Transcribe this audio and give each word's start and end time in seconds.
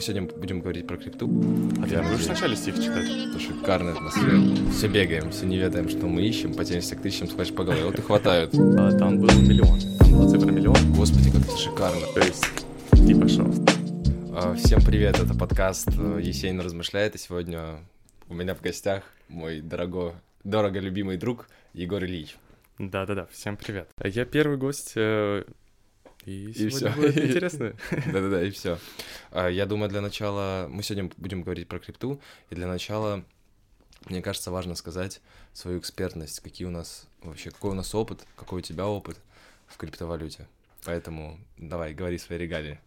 Мы 0.00 0.04
сегодня 0.04 0.30
будем 0.34 0.60
говорить 0.62 0.86
про 0.86 0.96
крипту. 0.96 1.26
А 1.26 1.86
ты 1.86 2.00
будешь 2.00 2.24
вначале 2.24 2.56
стих 2.56 2.76
читать? 2.76 3.04
Это 3.06 3.38
шикарная 3.38 3.92
атмосфера. 3.92 4.40
Все 4.72 4.88
бегаем, 4.88 5.30
все 5.30 5.44
не 5.44 5.58
ведаем, 5.58 5.90
что 5.90 6.06
мы 6.06 6.22
ищем, 6.22 6.54
потянешься 6.54 6.96
к 6.96 7.02
тысячам, 7.02 7.28
схватишь 7.28 7.54
по 7.54 7.64
голове. 7.64 7.84
Вот 7.84 7.98
и 7.98 8.00
хватают. 8.00 8.54
А, 8.54 8.96
там 8.96 9.18
был 9.18 9.28
миллион. 9.42 9.78
Там 9.98 10.12
была 10.12 10.26
цифра 10.26 10.50
миллион. 10.50 10.94
Господи, 10.94 11.30
как 11.30 11.42
это 11.42 11.54
шикарно. 11.54 12.00
То 12.14 12.20
есть, 12.20 12.46
типа 12.92 13.28
шоу. 13.28 13.52
А, 14.34 14.54
Всем 14.54 14.80
привет, 14.80 15.20
это 15.20 15.34
подкаст 15.34 15.88
э, 15.98 16.20
«Есенин 16.22 16.62
размышляет», 16.62 17.14
и 17.16 17.18
сегодня 17.18 17.80
у 18.30 18.32
меня 18.32 18.54
в 18.54 18.62
гостях 18.62 19.02
мой 19.28 19.60
дорого, 19.60 20.14
дорого 20.44 20.80
любимый 20.80 21.18
друг 21.18 21.46
Егор 21.74 22.02
Ильич. 22.02 22.38
Да-да-да, 22.78 23.26
всем 23.26 23.58
привет. 23.58 23.90
Я 24.02 24.24
первый 24.24 24.56
гость, 24.56 24.94
и 26.24 26.52
сегодня 26.52 26.90
всё. 26.90 26.92
будет 26.92 27.16
интересно. 27.28 27.74
Да-да-да, 27.90 28.42
и 28.42 28.50
все. 28.50 28.78
Я 29.34 29.66
думаю, 29.66 29.88
для 29.88 30.00
начала 30.00 30.66
мы 30.68 30.82
сегодня 30.82 31.10
будем 31.16 31.42
говорить 31.42 31.68
про 31.68 31.78
крипту, 31.78 32.20
и 32.50 32.54
для 32.54 32.66
начала, 32.66 33.24
мне 34.06 34.20
кажется, 34.22 34.50
важно 34.50 34.74
сказать 34.74 35.20
свою 35.52 35.78
экспертность, 35.78 36.40
какие 36.40 36.66
у 36.66 36.70
нас 36.70 37.08
вообще, 37.22 37.50
какой 37.50 37.70
у 37.70 37.74
нас 37.74 37.94
опыт, 37.94 38.20
какой 38.36 38.58
у 38.60 38.62
тебя 38.62 38.86
опыт 38.86 39.18
в 39.66 39.76
криптовалюте. 39.76 40.46
Поэтому 40.84 41.38
давай, 41.58 41.94
говори 41.94 42.18
свои 42.18 42.38
регалии. 42.38 42.80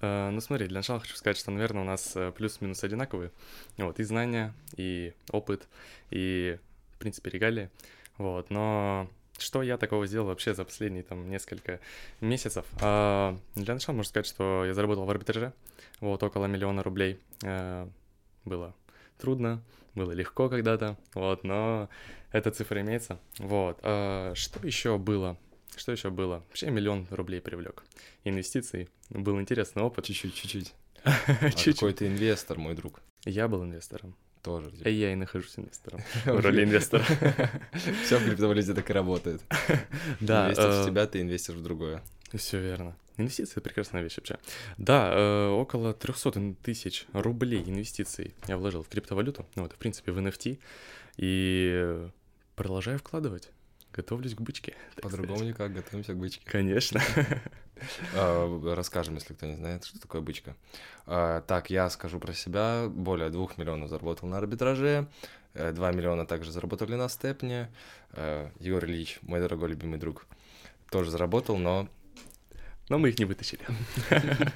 Э, 0.00 0.30
Ну 0.30 0.40
смотри, 0.40 0.66
для 0.68 0.78
начала 0.78 1.00
хочу 1.00 1.16
сказать, 1.16 1.36
что, 1.36 1.50
наверное, 1.50 1.82
у 1.82 1.86
нас 1.86 2.12
э, 2.16 2.32
плюс-минус 2.32 2.82
одинаковые. 2.84 3.30
Вот, 3.78 3.98
и 4.00 4.04
знания, 4.04 4.54
и 4.76 5.12
опыт, 5.30 5.66
и, 6.10 6.58
в 6.94 6.98
принципе, 6.98 7.30
регалии. 7.30 7.70
Вот, 8.18 8.50
но 8.50 9.08
что 9.42 9.62
я 9.62 9.76
такого 9.76 10.06
сделал 10.06 10.26
вообще 10.28 10.54
за 10.54 10.64
последние 10.64 11.02
там 11.02 11.28
несколько 11.28 11.80
месяцев? 12.20 12.64
А, 12.80 13.36
Для 13.54 13.74
начала 13.74 13.94
можно 13.96 14.08
сказать, 14.08 14.26
что 14.26 14.64
я 14.64 14.74
заработал 14.74 15.04
в 15.04 15.10
арбитраже, 15.10 15.52
вот, 16.00 16.22
около 16.22 16.46
миллиона 16.46 16.82
рублей. 16.82 17.18
Э, 17.42 17.88
Было 18.44 18.74
трудно, 19.18 19.62
было 19.94 20.12
легко 20.12 20.48
когда-то, 20.48 20.96
вот, 21.14 21.44
но 21.44 21.88
эта 22.32 22.50
цифра 22.50 22.80
имеется. 22.80 23.18
Вот, 23.38 23.78
А, 23.82 24.32
что 24.34 24.66
еще 24.66 24.98
было? 24.98 25.36
Что 25.76 25.92
еще 25.92 26.10
было? 26.10 26.42
Вообще 26.48 26.70
миллион 26.70 27.06
рублей 27.10 27.40
привлек. 27.40 27.82
Инвестиций. 28.24 28.88
Был 29.10 29.40
интересный 29.40 29.82
опыт. 29.82 30.04
Чуть-чуть, 30.04 30.34
чуть-чуть. 30.34 30.74
А 31.04 31.50
какой 31.50 31.92
ты 31.94 32.06
инвестор, 32.06 32.58
мой 32.58 32.74
друг? 32.74 33.00
Я 33.24 33.48
был 33.48 33.64
инвестором. 33.64 34.14
Тоже. 34.42 34.72
А 34.84 34.88
я 34.88 35.12
и 35.12 35.14
нахожусь 35.14 35.56
инвестором. 35.56 36.00
В 36.24 36.40
роли 36.40 36.64
инвестора. 36.64 37.04
Все 38.04 38.18
в 38.18 38.24
криптовалюте 38.24 38.74
так 38.74 38.90
и 38.90 38.92
работает. 38.92 39.40
Да, 40.20 40.46
Инвестор 40.46 40.70
в 40.70 40.82
э, 40.82 40.86
тебя, 40.86 41.06
ты 41.06 41.20
инвестор 41.20 41.54
в 41.56 41.62
другое. 41.62 42.02
Все 42.34 42.60
верно. 42.60 42.96
Инвестиции— 43.18 43.52
это 43.52 43.60
прекрасная 43.60 44.02
вещь 44.02 44.16
вообще. 44.16 44.38
Да, 44.78 45.12
э, 45.14 45.48
около 45.48 45.94
300 45.94 46.56
тысяч 46.62 47.06
рублей 47.12 47.62
инвестиций 47.64 48.34
я 48.48 48.56
вложил 48.56 48.82
в 48.82 48.88
криптовалюту, 48.88 49.46
ну, 49.54 49.66
это, 49.66 49.76
в 49.76 49.78
принципе, 49.78 50.12
в 50.12 50.18
NFT, 50.18 50.58
и 51.18 51.70
э, 51.74 52.10
продолжаю 52.56 52.98
вкладывать. 52.98 53.50
Готовлюсь 53.92 54.34
к 54.34 54.40
бычке. 54.40 54.74
По-другому 54.96 55.36
сказать. 55.36 55.54
никак, 55.54 55.72
готовимся 55.74 56.14
к 56.14 56.16
бычке. 56.16 56.42
Конечно. 56.46 57.00
А, 58.14 58.74
Расскажем, 58.74 59.14
если 59.16 59.34
кто 59.34 59.46
не 59.46 59.56
знает, 59.56 59.84
что 59.84 60.00
такое 60.00 60.20
бычка. 60.20 60.54
А, 61.06 61.40
Так, 61.42 61.70
я 61.70 61.88
скажу 61.90 62.18
про 62.20 62.32
себя. 62.32 62.86
Более 62.88 63.30
двух 63.30 63.58
миллионов 63.58 63.88
заработал 63.90 64.28
на 64.28 64.38
арбитраже. 64.38 65.06
э, 65.54 65.72
Два 65.72 65.92
миллиона 65.92 66.26
также 66.26 66.50
заработали 66.52 66.94
на 66.94 67.08
степне. 67.08 67.70
Э, 68.12 68.50
Егор 68.60 68.84
Ильич, 68.84 69.18
мой 69.22 69.40
дорогой 69.40 69.68
любимый 69.70 69.98
друг, 69.98 70.26
тоже 70.90 71.10
заработал, 71.10 71.56
но 71.58 71.88
Но 72.88 72.98
мы 72.98 73.08
их 73.10 73.18
не 73.18 73.24
вытащили. 73.24 73.62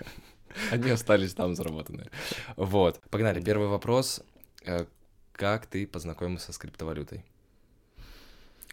они 0.70 0.90
остались 0.90 1.34
там 1.34 1.54
заработанные. 1.54 2.10
Вот, 2.56 3.00
погнали. 3.10 3.40
Первый 3.42 3.68
вопрос. 3.68 4.22
Э, 4.64 4.86
Как 5.32 5.66
ты 5.66 5.86
познакомился 5.86 6.52
с 6.52 6.58
криптовалютой? 6.58 7.24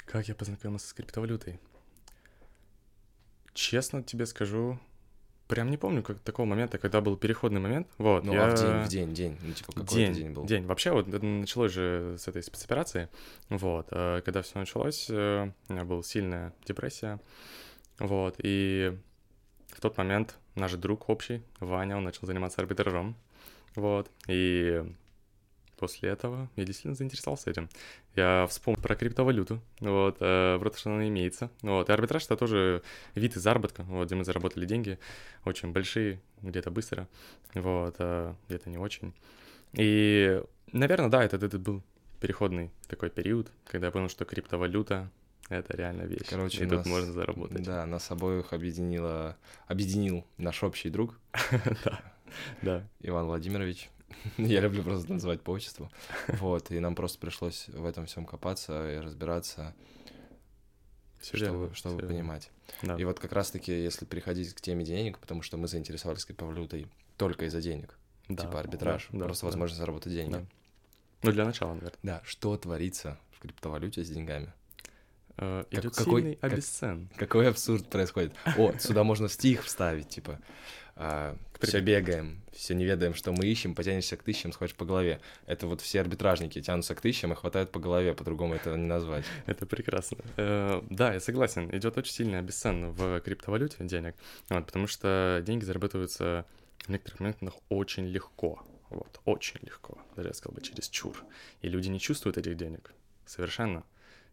Как 0.06 0.28
я 0.28 0.36
познакомился 0.36 0.88
с 0.88 0.94
криптовалютой? 0.94 1.60
Честно 3.54 4.04
тебе 4.04 4.26
скажу, 4.26 4.80
прям 5.48 5.70
не 5.70 5.78
помню 5.78 6.02
как 6.04 6.20
такого 6.20 6.46
момента, 6.46 6.78
когда 6.78 7.02
был 7.02 7.18
переходный 7.18 7.62
момент. 7.62 7.88
Вот, 7.98 8.24
Ну, 8.24 8.34
я... 8.34 8.46
а 8.48 8.56
в 8.56 8.60
день, 8.60 8.84
в 8.84 8.90
день, 8.90 9.14
день. 9.14 9.38
Ну, 9.42 9.54
типа, 9.54 9.72
какой 9.74 9.88
день, 9.88 10.14
день 10.14 10.32
был? 10.32 10.46
день. 10.46 10.66
Вообще, 10.66 10.92
вот 10.92 11.08
началось 11.08 11.72
же 11.72 12.16
с 12.18 12.28
этой 12.28 12.42
спецоперации. 12.42 13.10
Вот, 13.50 13.88
э, 13.92 14.22
когда 14.26 14.42
все 14.42 14.58
началось, 14.58 15.08
э, 15.10 15.52
у 15.70 15.74
меня 15.74 15.86
была 15.86 16.02
сильная 16.04 16.54
депрессия. 16.66 17.20
Вот, 18.00 18.36
и 18.40 18.98
в 19.68 19.82
тот 19.82 19.98
момент 19.98 20.38
наш 20.56 20.74
друг 20.74 21.10
общий, 21.10 21.44
Ваня, 21.60 21.98
он 21.98 22.04
начал 22.04 22.26
заниматься 22.26 22.62
арбитражом. 22.62 23.16
Вот, 23.76 24.10
и 24.28 24.84
после 25.78 26.10
этого 26.10 26.50
я 26.56 26.66
действительно 26.66 26.96
заинтересовался 26.96 27.50
этим. 27.50 27.70
Я 28.16 28.48
вспомнил 28.48 28.82
про 28.82 28.96
криптовалюту, 28.96 29.62
вот, 29.80 30.18
э, 30.20 30.60
то, 30.62 30.78
что 30.78 30.94
она 30.94 31.08
имеется. 31.08 31.50
Вот, 31.62 31.90
и 31.90 31.92
арбитраж— 31.92 32.24
это 32.26 32.38
тоже 32.38 32.84
вид 33.16 33.34
заработка, 33.34 33.84
вот, 33.84 34.06
где 34.08 34.16
мы 34.16 34.24
заработали 34.24 34.66
деньги, 34.66 35.00
очень 35.46 35.72
большие, 35.72 36.22
где-то 36.42 36.72
быстро, 36.72 37.08
вот, 37.54 37.96
а 38.00 38.36
где-то 38.48 38.70
не 38.70 38.78
очень. 38.78 39.14
И, 39.74 40.42
наверное, 40.72 41.10
да, 41.10 41.24
это, 41.24 41.38
это 41.38 41.58
был 41.60 41.84
переходный 42.20 42.72
такой 42.88 43.10
период, 43.10 43.52
когда 43.66 43.88
я 43.88 43.92
понял, 43.92 44.10
что 44.10 44.26
криптовалюта— 44.26 45.12
это 45.50 45.76
реально 45.76 46.04
вещь, 46.04 46.28
Короче, 46.30 46.64
и 46.64 46.68
тут 46.68 46.80
нас- 46.80 46.86
можно 46.86 47.12
заработать. 47.12 47.64
Да, 47.64 47.86
нас 47.86 48.10
обоих 48.12 48.54
объединила, 48.54 49.36
объединил 49.68 50.26
наш 50.38 50.64
общий 50.64 50.90
друг 50.90 51.20
Да, 51.84 52.02
да. 52.62 52.90
Иван 53.02 53.26
Владимирович. 53.26 53.90
Я 54.38 54.62
люблю 54.62 54.84
просто 54.84 55.12
называть 55.14 55.42
по 55.42 55.52
отчеству. 55.52 55.90
Вот, 56.40 56.72
и 56.72 56.80
нам 56.80 56.96
просто 56.96 57.20
пришлось 57.20 57.68
в 57.68 57.86
этом 57.86 58.06
всем 58.06 58.26
копаться 58.26 58.92
и 58.94 58.98
разбираться, 58.98 59.74
Всё 61.20 61.38
чтобы, 61.38 61.60
верно, 61.60 61.76
чтобы 61.76 61.96
верно. 62.02 62.10
понимать. 62.10 62.52
Да. 62.82 62.96
И 62.98 63.04
вот 63.06 63.20
как 63.20 63.32
раз-таки, 63.32 63.72
если 63.72 64.06
переходить 64.06 64.54
к 64.54 64.62
теме 64.62 64.84
денег, 64.84 65.20
потому 65.20 65.42
что 65.42 65.58
мы 65.58 65.68
заинтересовались 65.68 66.26
криптовалютой 66.26 66.88
только 67.18 67.46
из-за 67.46 67.62
денег, 67.62 67.98
Да, 68.28 68.44
типа 68.44 68.60
арбитраж, 68.60 69.08
да, 69.12 69.20
да, 69.20 69.26
просто 69.26 69.44
да. 69.44 69.48
возможность 69.48 69.80
заработать 69.80 70.12
деньги. 70.14 70.34
Да. 70.34 70.46
Ну, 71.24 71.32
для 71.32 71.46
начала, 71.46 71.74
наверное. 71.74 71.98
Да, 72.04 72.22
что 72.26 72.58
творится 72.58 73.18
в 73.32 73.40
криптовалюте 73.40 74.04
с 74.04 74.10
деньгами? 74.10 74.52
Э, 75.38 75.64
Как- 75.72 75.94
какой- 75.96 76.36
как-. 76.36 76.60
Какой 77.16 77.48
абсурд 77.50 77.90
происходит? 77.90 78.34
О, 78.58 78.74
сюда 78.78 79.04
можно 79.06 79.30
стих 79.30 79.64
вставить, 79.64 80.10
типа. 80.10 80.40
Все 81.60 81.80
бегаем, 81.80 82.42
все 82.52 82.76
не 82.76 82.86
ведаем, 82.86 83.14
что 83.14 83.32
мы 83.32 83.46
ищем, 83.46 83.74
потянешься 83.74 84.18
к 84.18 84.24
тысячам, 84.24 84.52
схватишь 84.52 84.76
по 84.76 84.86
голове. 84.86 85.20
Это 85.46 85.68
вот 85.68 85.82
все 85.82 86.02
арбитражники 86.02 86.62
тянутся 86.62 86.94
к 86.96 87.02
тысячам 87.02 87.32
и 87.34 87.36
хватают 87.36 87.72
по 87.72 87.80
голове, 87.80 88.14
по-другому 88.14 88.54
это 88.56 88.76
не 88.76 88.86
назвать. 88.86 89.26
Это 89.46 89.66
прекрасно. 89.66 90.18
Э, 90.38 90.82
Да, 90.90 91.14
я 91.14 91.20
согласен. 91.20 91.76
Идет 91.76 91.98
очень 91.98 92.14
сильный 92.14 92.40
обесцен 92.40 92.92
в 92.92 93.20
криптовалюте 93.22 93.78
денег, 93.80 94.16
потому 94.48 94.88
что 94.88 95.42
деньги 95.46 95.64
зарабатываются 95.64 96.46
в 96.80 96.90
некоторых 96.90 97.20
моментах 97.22 97.54
очень 97.70 98.06
легко. 98.08 98.62
Вот, 98.90 99.22
очень 99.26 99.60
легко. 99.64 99.98
Даже 100.16 100.30
я 100.30 100.34
сказал 100.34 100.54
бы 100.54 100.62
через 100.62 100.88
чур. 100.88 101.24
И 101.62 101.70
люди 101.70 101.88
не 101.90 102.00
чувствуют 102.00 102.38
этих 102.38 102.56
денег. 102.56 102.94
Совершенно. 103.26 103.84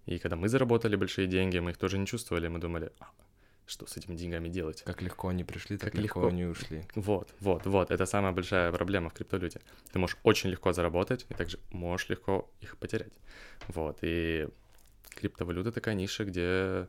И 0.05 0.19
когда 0.19 0.37
мы 0.37 0.49
заработали 0.49 0.97
большие 0.97 1.27
деньги, 1.27 1.59
мы 1.59 1.71
их 1.71 1.79
тоже 1.79 1.97
не 1.97 2.07
чувствовали. 2.07 2.49
Мы 2.49 2.59
думали, 2.59 2.93
«А, 2.99 3.11
что 3.71 3.87
с 3.87 3.97
этими 3.97 4.17
деньгами 4.17 4.49
делать? 4.49 4.83
Как 4.83 5.01
легко 5.01 5.29
они 5.29 5.45
пришли, 5.45 5.79
так 5.79 5.93
Как 5.93 6.01
легко 6.01 6.21
легко. 6.21 6.29
они 6.29 6.45
ушли. 6.45 6.85
Вот, 6.95 7.33
вот, 7.41 7.67
вот. 7.67 7.91
Это 7.91 8.05
самая 8.05 8.33
большая 8.33 8.73
проблема 8.73 9.11
в 9.11 9.15
криптовалюте. 9.15 9.61
Ты 9.93 9.99
можешь 9.99 10.17
очень 10.25 10.51
легко 10.51 10.73
заработать, 10.73 11.25
и 11.29 11.35
также 11.35 11.59
можешь 11.71 12.09
легко 12.09 12.51
их 12.61 12.77
потерять. 12.79 13.13
Вот, 13.69 13.99
и 14.03 14.49
криптовалюта 15.11 15.73
такая 15.73 15.95
ниша, 15.95 16.25
где 16.25 16.89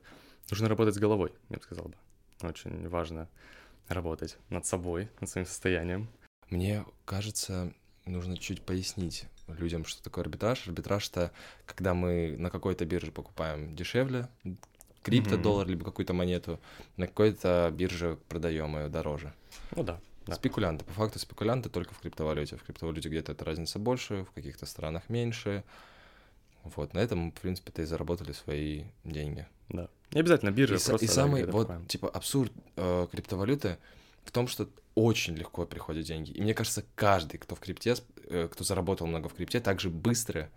нужно 0.49 0.67
работать 0.67 0.95
с 0.95 0.97
головой, 0.97 1.31
я 1.49 1.57
бы 1.57 1.63
сказал 1.63 1.85
бы. 1.85 1.95
Очень 2.41 2.87
важно 2.89 3.29
работать 3.87 4.37
над 4.49 4.65
собой, 4.65 5.09
над 5.19 5.29
своим 5.29 5.45
состоянием. 5.45 6.09
Мне 6.49 6.83
кажется, 7.05 7.73
нужно 8.05 8.37
чуть 8.37 8.61
пояснить 8.63 9.25
людям, 9.47 9.85
что 9.85 10.03
такое 10.03 10.23
арбитраж. 10.23 10.67
Арбитраж— 10.67 11.09
это 11.11 11.31
когда 11.65 11.93
мы 11.93 12.35
на 12.37 12.49
какой-то 12.49 12.85
бирже 12.85 13.11
покупаем 13.11 13.75
дешевле 13.75 14.27
крипто-доллар, 15.03 15.67
либо 15.67 15.83
какую-то 15.83 16.13
монету, 16.13 16.59
на 16.97 17.07
какой-то 17.07 17.71
бирже 17.73 18.17
продаем 18.29 18.77
ее 18.77 18.89
дороже. 18.89 19.33
Ну 19.75 19.83
да, 19.83 19.99
да. 20.25 20.35
Спекулянты. 20.35 20.85
По 20.85 20.93
факту 20.93 21.19
спекулянты 21.19 21.69
только 21.69 21.93
в 21.93 21.99
криптовалюте. 21.99 22.57
В 22.57 22.63
криптовалюте 22.63 23.09
где-то 23.09 23.31
эта 23.31 23.45
разница 23.45 23.79
больше, 23.79 24.23
в 24.23 24.31
каких-то 24.31 24.65
странах 24.65 25.09
меньше. 25.09 25.63
Вот, 26.63 26.93
на 26.93 26.99
этом 26.99 27.19
мы, 27.19 27.31
в 27.31 27.35
принципе-то 27.35 27.81
и 27.81 27.85
заработали 27.85 28.33
свои 28.33 28.83
деньги. 29.03 29.47
да. 29.69 29.89
Не 30.11 30.19
обязательно 30.19 30.51
биржа, 30.51 30.75
и, 30.75 30.77
просто 30.77 31.05
и 31.05 31.07
да, 31.07 31.13
самый, 31.13 31.45
вот, 31.45 31.51
покупаем. 31.67 31.85
типа, 31.85 32.09
абсурд 32.09 32.51
э, 32.75 33.07
криптовалюты 33.11 33.77
в 34.25 34.31
том, 34.31 34.47
что 34.47 34.69
очень 34.93 35.35
легко 35.35 35.65
приходят 35.65 36.05
деньги. 36.05 36.31
И 36.31 36.41
мне 36.41 36.53
кажется, 36.53 36.83
каждый, 36.95 37.37
кто 37.37 37.55
в 37.55 37.59
крипте, 37.59 37.95
э, 38.25 38.49
кто 38.51 38.63
заработал 38.63 39.07
много 39.07 39.29
в 39.29 39.33
крипте, 39.33 39.59
так 39.59 39.79
же 39.79 39.89
быстро 39.89 40.49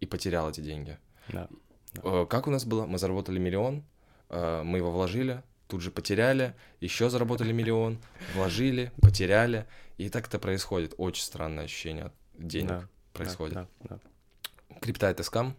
и 0.00 0.06
потерял 0.06 0.50
эти 0.50 0.60
деньги. 0.60 0.98
Да. 1.28 1.48
Э, 2.02 2.26
как 2.28 2.46
у 2.46 2.50
нас 2.50 2.64
было? 2.64 2.86
Мы 2.86 2.98
заработали 2.98 3.38
миллион, 3.38 3.84
э, 4.30 4.62
мы 4.62 4.78
его 4.78 4.90
вложили, 4.90 5.42
тут 5.68 5.80
же 5.80 5.90
потеряли, 5.90 6.54
еще 6.80 7.10
заработали 7.10 7.52
миллион, 7.60 7.98
вложили, 8.34 8.92
потеряли. 9.00 9.66
И 9.98 10.08
так 10.08 10.26
это 10.26 10.38
происходит. 10.38 10.94
Очень 10.98 11.22
странное 11.24 11.64
ощущение 11.64 12.04
от 12.06 12.12
денег 12.36 12.68
Да, 12.68 12.88
происходит. 13.12 13.54
Да, 13.54 13.66
да, 13.80 13.98
Крипта 14.80 15.06
это 15.08 15.22
скам? 15.22 15.56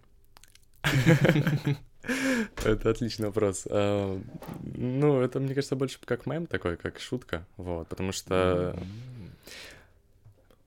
да. 0.84 0.92
Это 2.64 2.92
отличный 2.92 3.28
вопрос. 3.28 3.66
А, 3.68 4.22
Ну, 4.62 5.22
это, 5.22 5.40
мне 5.40 5.56
кажется, 5.56 5.76
больше 5.76 5.98
как 6.06 6.28
мем 6.28 6.46
такой, 6.46 6.78
как 6.78 7.00
шутка, 7.00 7.48
вот, 7.58 7.88
потому 7.88 8.12
что, 8.12 8.78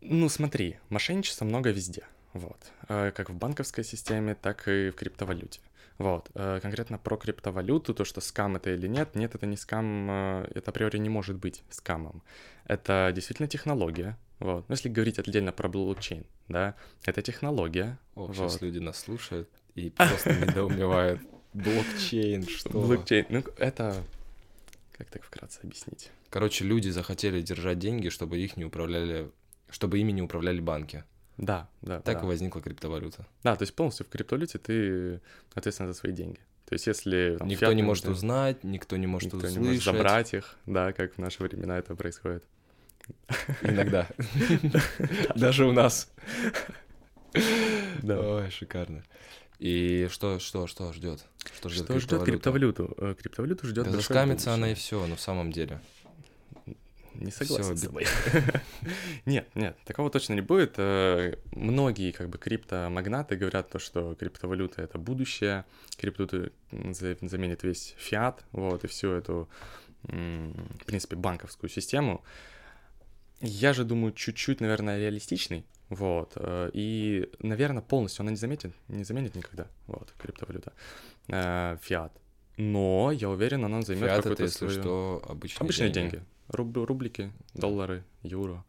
ну, 0.00 0.28
смотри, 0.28 0.78
мошенничества 0.88 1.44
много 1.44 1.70
везде, 1.70 2.02
вот, 2.38 2.72
А, 2.88 3.10
как 3.10 3.30
в 3.30 3.34
банковской 3.34 3.84
системе, 3.84 4.34
так 4.34 4.68
и 4.68 4.90
в 4.90 4.94
криптовалюте. 4.94 5.60
Вот, 5.98 6.30
а, 6.34 6.60
конкретно 6.60 6.98
про 6.98 7.16
криптовалюту, 7.16 7.92
то, 7.92 8.04
что 8.04 8.20
скам 8.20 8.56
это 8.56 8.70
или 8.70 8.86
нет, 8.86 9.14
нет, 9.14 9.34
это 9.34 9.46
не 9.46 9.56
скам, 9.56 10.06
а, 10.10 10.50
это 10.54 10.70
априори 10.70 10.98
не 10.98 11.08
может 11.08 11.36
быть 11.36 11.62
скамом. 11.70 12.22
Это 12.64 13.10
действительно 13.14 13.48
технология, 13.48 14.16
вот. 14.38 14.68
Но 14.68 14.74
если 14.74 14.88
говорить 14.88 15.18
отдельно 15.18 15.52
про 15.52 15.68
блокчейн, 15.68 16.24
да, 16.48 16.76
это 17.04 17.22
технология. 17.22 17.98
О, 18.14 18.32
сейчас 18.32 18.54
вот. 18.54 18.62
люди 18.62 18.78
нас 18.78 18.98
слушают 18.98 19.48
и 19.74 19.90
просто 19.90 20.34
недоумевают. 20.34 21.20
Блокчейн, 21.54 22.46
что? 22.46 22.70
Блокчейн, 22.70 23.26
ну, 23.30 23.42
это... 23.56 24.04
Как 24.96 25.08
так 25.10 25.22
вкратце 25.22 25.60
объяснить? 25.62 26.10
Короче, 26.30 26.64
люди 26.64 26.88
захотели 26.88 27.40
держать 27.40 27.78
деньги, 27.78 28.08
чтобы 28.08 28.38
их 28.38 28.56
не 28.56 28.64
управляли, 28.64 29.30
чтобы 29.70 29.98
ими 29.98 30.12
не 30.12 30.22
управляли 30.22 30.60
банки. 30.60 31.04
Да, 31.38 31.68
да, 31.82 32.00
Так 32.00 32.18
да. 32.18 32.24
и 32.24 32.26
возникла 32.26 32.60
криптовалюта. 32.60 33.26
Да, 33.44 33.56
то 33.56 33.62
есть 33.62 33.74
полностью 33.74 34.04
в 34.04 34.08
криптовалюте 34.08 34.58
ты 34.58 35.20
ответственен 35.54 35.92
за 35.92 35.98
свои 35.98 36.12
деньги. 36.12 36.40
То 36.66 36.74
есть 36.74 36.86
если... 36.86 37.36
там, 37.38 37.48
Никто 37.48 37.66
не 37.66 37.70
фиатные 37.70 37.84
может 37.84 38.04
деньги, 38.04 38.16
узнать, 38.16 38.64
никто 38.64 38.96
не 38.96 39.06
может 39.06 39.32
никто 39.32 39.46
не 39.46 39.52
услышать. 39.52 39.68
может 39.68 39.84
забрать 39.84 40.34
их, 40.34 40.56
да, 40.66 40.92
как 40.92 41.14
в 41.14 41.18
наши 41.18 41.42
времена 41.42 41.78
это 41.78 41.94
происходит. 41.94 42.44
Иногда. 43.62 44.06
Даже 45.34 45.64
у 45.64 45.72
нас. 45.72 46.12
Да. 48.02 48.20
Ой, 48.20 48.50
шикарно. 48.50 49.02
И 49.58 50.08
что, 50.10 50.38
что, 50.38 50.66
что 50.66 50.92
ждет? 50.92 51.24
Что 51.56 51.68
ждет 51.68 51.84
Что 51.86 51.98
ждет 51.98 52.22
криптовалюту? 52.22 52.94
Э, 52.98 53.14
Криптовалюту 53.18 53.66
ждет 53.66 53.86
Да 53.86 53.90
заскамится 53.92 54.54
она 54.54 54.70
и 54.70 54.74
все, 54.74 55.04
но 55.06 55.16
в 55.16 55.20
самом 55.20 55.50
деле. 55.50 55.80
Не 57.18 57.30
согласен 57.32 57.64
Всё, 57.64 57.76
с 57.76 57.80
тобой. 57.82 58.06
Нет, 59.26 59.48
нет, 59.54 59.76
такого 59.84 60.08
точно 60.10 60.34
не 60.34 60.40
будет. 60.40 60.74
Э, 60.76 61.34
Многие 61.52 62.12
как 62.12 62.28
бы 62.28 62.38
криптомагнаты 62.38 63.36
говорят 63.36 63.70
то, 63.70 63.78
что 63.80 64.14
криптовалюта— 64.14 64.82
это 64.82 64.98
будущее, 64.98 65.64
криптовалюта 66.00 66.52
за- 66.70 67.16
заменит 67.22 67.64
весь 67.64 67.94
фиат, 67.98 68.44
вот, 68.52 68.84
и 68.84 68.86
всю 68.86 69.10
эту, 69.10 69.48
в 70.04 70.84
принципе, 70.86 71.16
банковскую 71.16 71.68
систему. 71.70 72.22
Я 73.40 73.72
же 73.72 73.84
думаю, 73.84 74.12
чуть-чуть, 74.12 74.60
наверное, 74.60 74.98
реалистичный, 74.98 75.64
вот, 75.88 76.32
э, 76.36 76.70
и, 76.72 77.28
наверное, 77.40 77.82
полностью 77.82 78.22
она 78.22 78.30
не 78.30 78.36
заметит, 78.36 78.72
не 78.88 79.04
заменит 79.04 79.34
никогда, 79.34 79.66
вот, 79.88 80.12
криптовалюта, 80.18 80.72
э, 81.28 81.76
фиат. 81.82 82.12
Но 82.56 83.10
я 83.12 83.28
уверен, 83.28 83.64
она 83.64 83.82
займет 83.82 84.04
Фиат 84.04 84.16
какую-то 84.18 84.42
это, 84.44 84.52
если 84.52 84.58
свою... 84.68 84.80
что, 84.82 85.22
обычные, 85.28 85.64
Обычные 85.64 85.90
деньги. 85.90 86.22
Руб- 86.48 86.84
рублики, 86.84 87.32
доллары, 87.54 88.04
юро. 88.22 88.64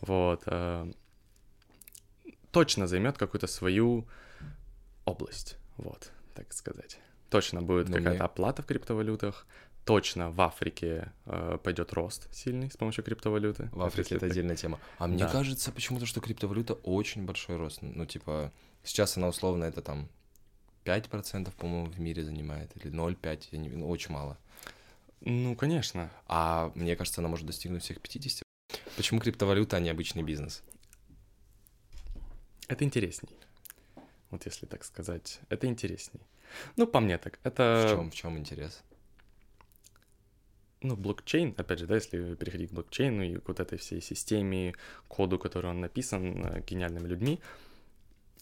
Вот. 0.00 0.42
э, 0.46 0.92
Точно 2.50 2.86
займет 2.88 3.16
какую-то 3.16 3.46
свою 3.46 4.06
область. 5.04 5.56
Вот, 5.76 6.10
так 6.34 6.52
сказать. 6.52 6.98
Точно 7.30 7.62
будет 7.62 7.88
Но 7.88 7.96
какая-то 7.96 8.10
мне- 8.16 8.24
оплата 8.24 8.62
в 8.62 8.66
криптовалютах. 8.66 9.46
Точно 9.84 10.30
в 10.30 10.40
Африке 10.40 11.12
э, 11.26 11.58
пойдет 11.62 11.92
рост 11.92 12.32
сильный 12.34 12.70
с 12.70 12.76
помощью 12.76 13.02
криптовалюты. 13.04 13.68
В 13.72 13.82
Африке 13.82 14.16
это 14.16 14.26
так- 14.26 14.30
отдельная 14.32 14.56
тема. 14.56 14.78
А 14.98 15.06
мне 15.06 15.24
Да. 15.24 15.30
кажется 15.30 15.72
почему-то, 15.72 16.06
что 16.06 16.20
криптовалюта 16.20 16.74
очень 16.74 17.24
большой 17.24 17.56
рост. 17.56 17.78
Ну, 17.82 18.04
типа, 18.04 18.52
сейчас 18.82 19.16
она 19.16 19.28
условно 19.28 19.64
это 19.64 19.80
там 19.80 20.08
5%, 20.84 21.54
по-моему, 21.56 21.86
в 21.86 22.00
мире 22.00 22.24
занимает, 22.24 22.76
или 22.76 22.90
0,5, 22.92 23.48
я 23.52 23.58
не... 23.58 23.68
ну, 23.68 23.88
очень 23.88 24.12
мало. 24.12 24.36
Ну, 25.20 25.54
конечно. 25.54 26.10
А 26.26 26.72
мне 26.74 26.96
кажется, 26.96 27.20
она 27.20 27.28
может 27.28 27.46
достигнуть 27.46 27.82
всех 27.82 28.00
50. 28.00 28.42
Почему 28.96 29.20
криптовалюта, 29.20 29.76
а 29.76 29.80
не 29.80 29.90
обычный 29.90 30.22
бизнес? 30.22 30.62
Это 32.68 32.84
интересней. 32.84 33.30
Вот 34.30 34.46
если 34.46 34.66
так 34.66 34.84
сказать, 34.84 35.40
это 35.48 35.66
интересней. 35.66 36.20
Ну, 36.76 36.86
по 36.86 37.00
мне 37.00 37.18
так. 37.18 37.38
Это... 37.42 37.84
В 37.86 37.90
чем, 37.90 38.10
в 38.10 38.14
чем 38.14 38.38
интерес? 38.38 38.82
Ну, 40.82 40.96
блокчейн, 40.96 41.54
опять 41.58 41.80
же, 41.80 41.86
да, 41.86 41.96
если 41.96 42.34
переходить 42.36 42.70
к 42.70 42.72
блокчейну 42.72 43.22
и 43.22 43.36
к 43.36 43.48
вот 43.48 43.60
этой 43.60 43.76
всей 43.76 44.00
системе, 44.00 44.74
коду, 45.08 45.38
который 45.38 45.70
он 45.70 45.80
написан 45.80 46.46
э, 46.46 46.62
гениальными 46.62 47.06
людьми, 47.06 47.40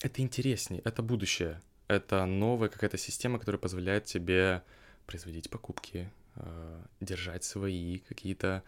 это 0.01 0.23
интереснее, 0.23 0.81
это 0.85 1.03
будущее. 1.03 1.61
Это 1.89 2.27
новая 2.27 2.69
какая-то 2.69 2.99
система, 2.99 3.41
которая 3.41 3.59
позволяет 3.59 4.05
тебе 4.05 4.63
производить 5.07 5.51
покупки, 5.51 6.11
э, 6.39 6.83
держать 7.01 7.45
свои 7.45 7.99
какие-то 8.01 8.63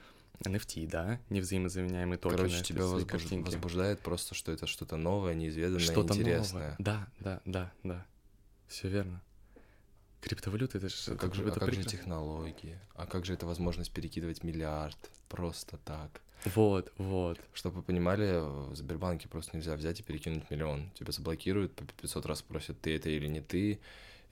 NFT, 0.45 0.89
да, 0.89 1.21
невзаимозаменяемые 1.29 2.19
токены. 2.19 2.37
Короче, 2.49 2.63
тебя 2.63 2.85
возбуж- 2.85 3.07
картинки. 3.07 3.45
возбуждает 3.47 4.01
просто, 4.01 4.35
что 4.35 4.53
это 4.53 4.67
что-то 4.67 4.97
новое, 4.97 5.35
неизведанное, 5.35 5.81
Что-то 5.81 6.15
интересное. 6.15 6.61
новое. 6.61 6.77
Да, 6.79 7.09
да, 7.21 7.41
да, 7.45 7.73
да. 7.83 8.07
Все 8.69 8.89
верно. 8.89 9.21
Криптовалюта 10.23 10.79
это 10.79 10.89
же 10.91 10.97
А 11.13 11.17
как 11.17 11.35
же, 11.35 11.45
а 11.45 11.49
это 11.49 11.61
как 11.61 11.73
же 11.73 11.83
технологии? 11.85 12.79
А 12.95 13.07
как 13.07 13.25
же 13.25 13.33
это 13.35 13.47
возможность 13.47 13.91
перекидывать 13.93 14.43
миллиард 14.45 14.99
просто 15.29 15.79
так? 15.79 16.21
Вот, 16.55 16.93
вот. 16.97 17.39
Чтобы 17.53 17.77
вы 17.77 17.83
понимали, 17.83 18.39
в 18.71 18.75
Сбербанке 18.75 19.29
просто 19.29 19.57
нельзя 19.57 19.77
взять 19.77 20.01
и 20.01 20.03
перекинуть 20.03 20.51
миллион. 20.51 20.91
Тебя 20.93 21.13
заблокируют, 21.13 21.75
по 21.75 21.85
500 21.85 22.25
раз 22.27 22.39
спросят, 22.39 22.81
ты 22.81 22.97
это 22.97 23.09
или 23.11 23.27
не 23.29 23.41
ты, 23.43 23.79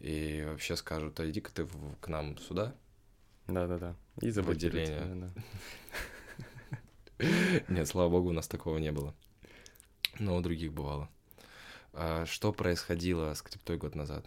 и 0.00 0.44
вообще 0.48 0.76
скажут, 0.76 1.20
а 1.20 1.28
иди-ка 1.28 1.52
ты 1.52 1.64
в- 1.64 1.96
к 2.00 2.08
нам 2.08 2.38
сюда. 2.38 2.74
Да, 3.48 3.66
да, 3.66 3.78
да. 3.78 3.94
И 4.20 4.30
да. 4.30 5.30
Нет, 7.68 7.88
слава 7.88 8.10
богу, 8.10 8.28
у 8.28 8.32
нас 8.32 8.46
такого 8.46 8.78
не 8.78 8.92
было. 8.92 9.14
Но 10.18 10.36
у 10.36 10.40
других 10.40 10.72
бывало. 10.72 11.08
А 11.92 12.26
что 12.26 12.52
происходило 12.52 13.32
с 13.34 13.42
криптой 13.42 13.78
год 13.78 13.94
назад? 13.94 14.26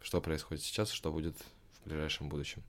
Что 0.00 0.20
происходит 0.20 0.62
сейчас, 0.62 0.90
что 0.90 1.10
будет 1.10 1.36
в 1.82 1.88
ближайшем 1.88 2.28
будущем? 2.28 2.62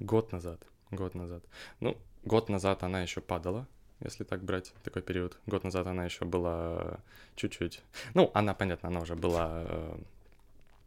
Год 0.00 0.32
назад. 0.32 0.60
Год 0.90 1.14
назад. 1.14 1.44
Ну, 1.80 1.96
год 2.24 2.48
назад 2.48 2.82
она 2.82 3.02
еще 3.02 3.20
падала, 3.20 3.68
если 4.00 4.24
так 4.24 4.42
брать 4.42 4.72
такой 4.82 5.02
период. 5.02 5.38
Год 5.46 5.64
назад 5.64 5.86
она 5.86 6.04
еще 6.04 6.24
была 6.24 7.00
чуть-чуть. 7.36 7.82
Ну, 8.14 8.30
она, 8.32 8.54
понятно, 8.54 8.88
она 8.88 9.00
уже 9.00 9.16
была 9.16 9.64
э, 9.68 9.98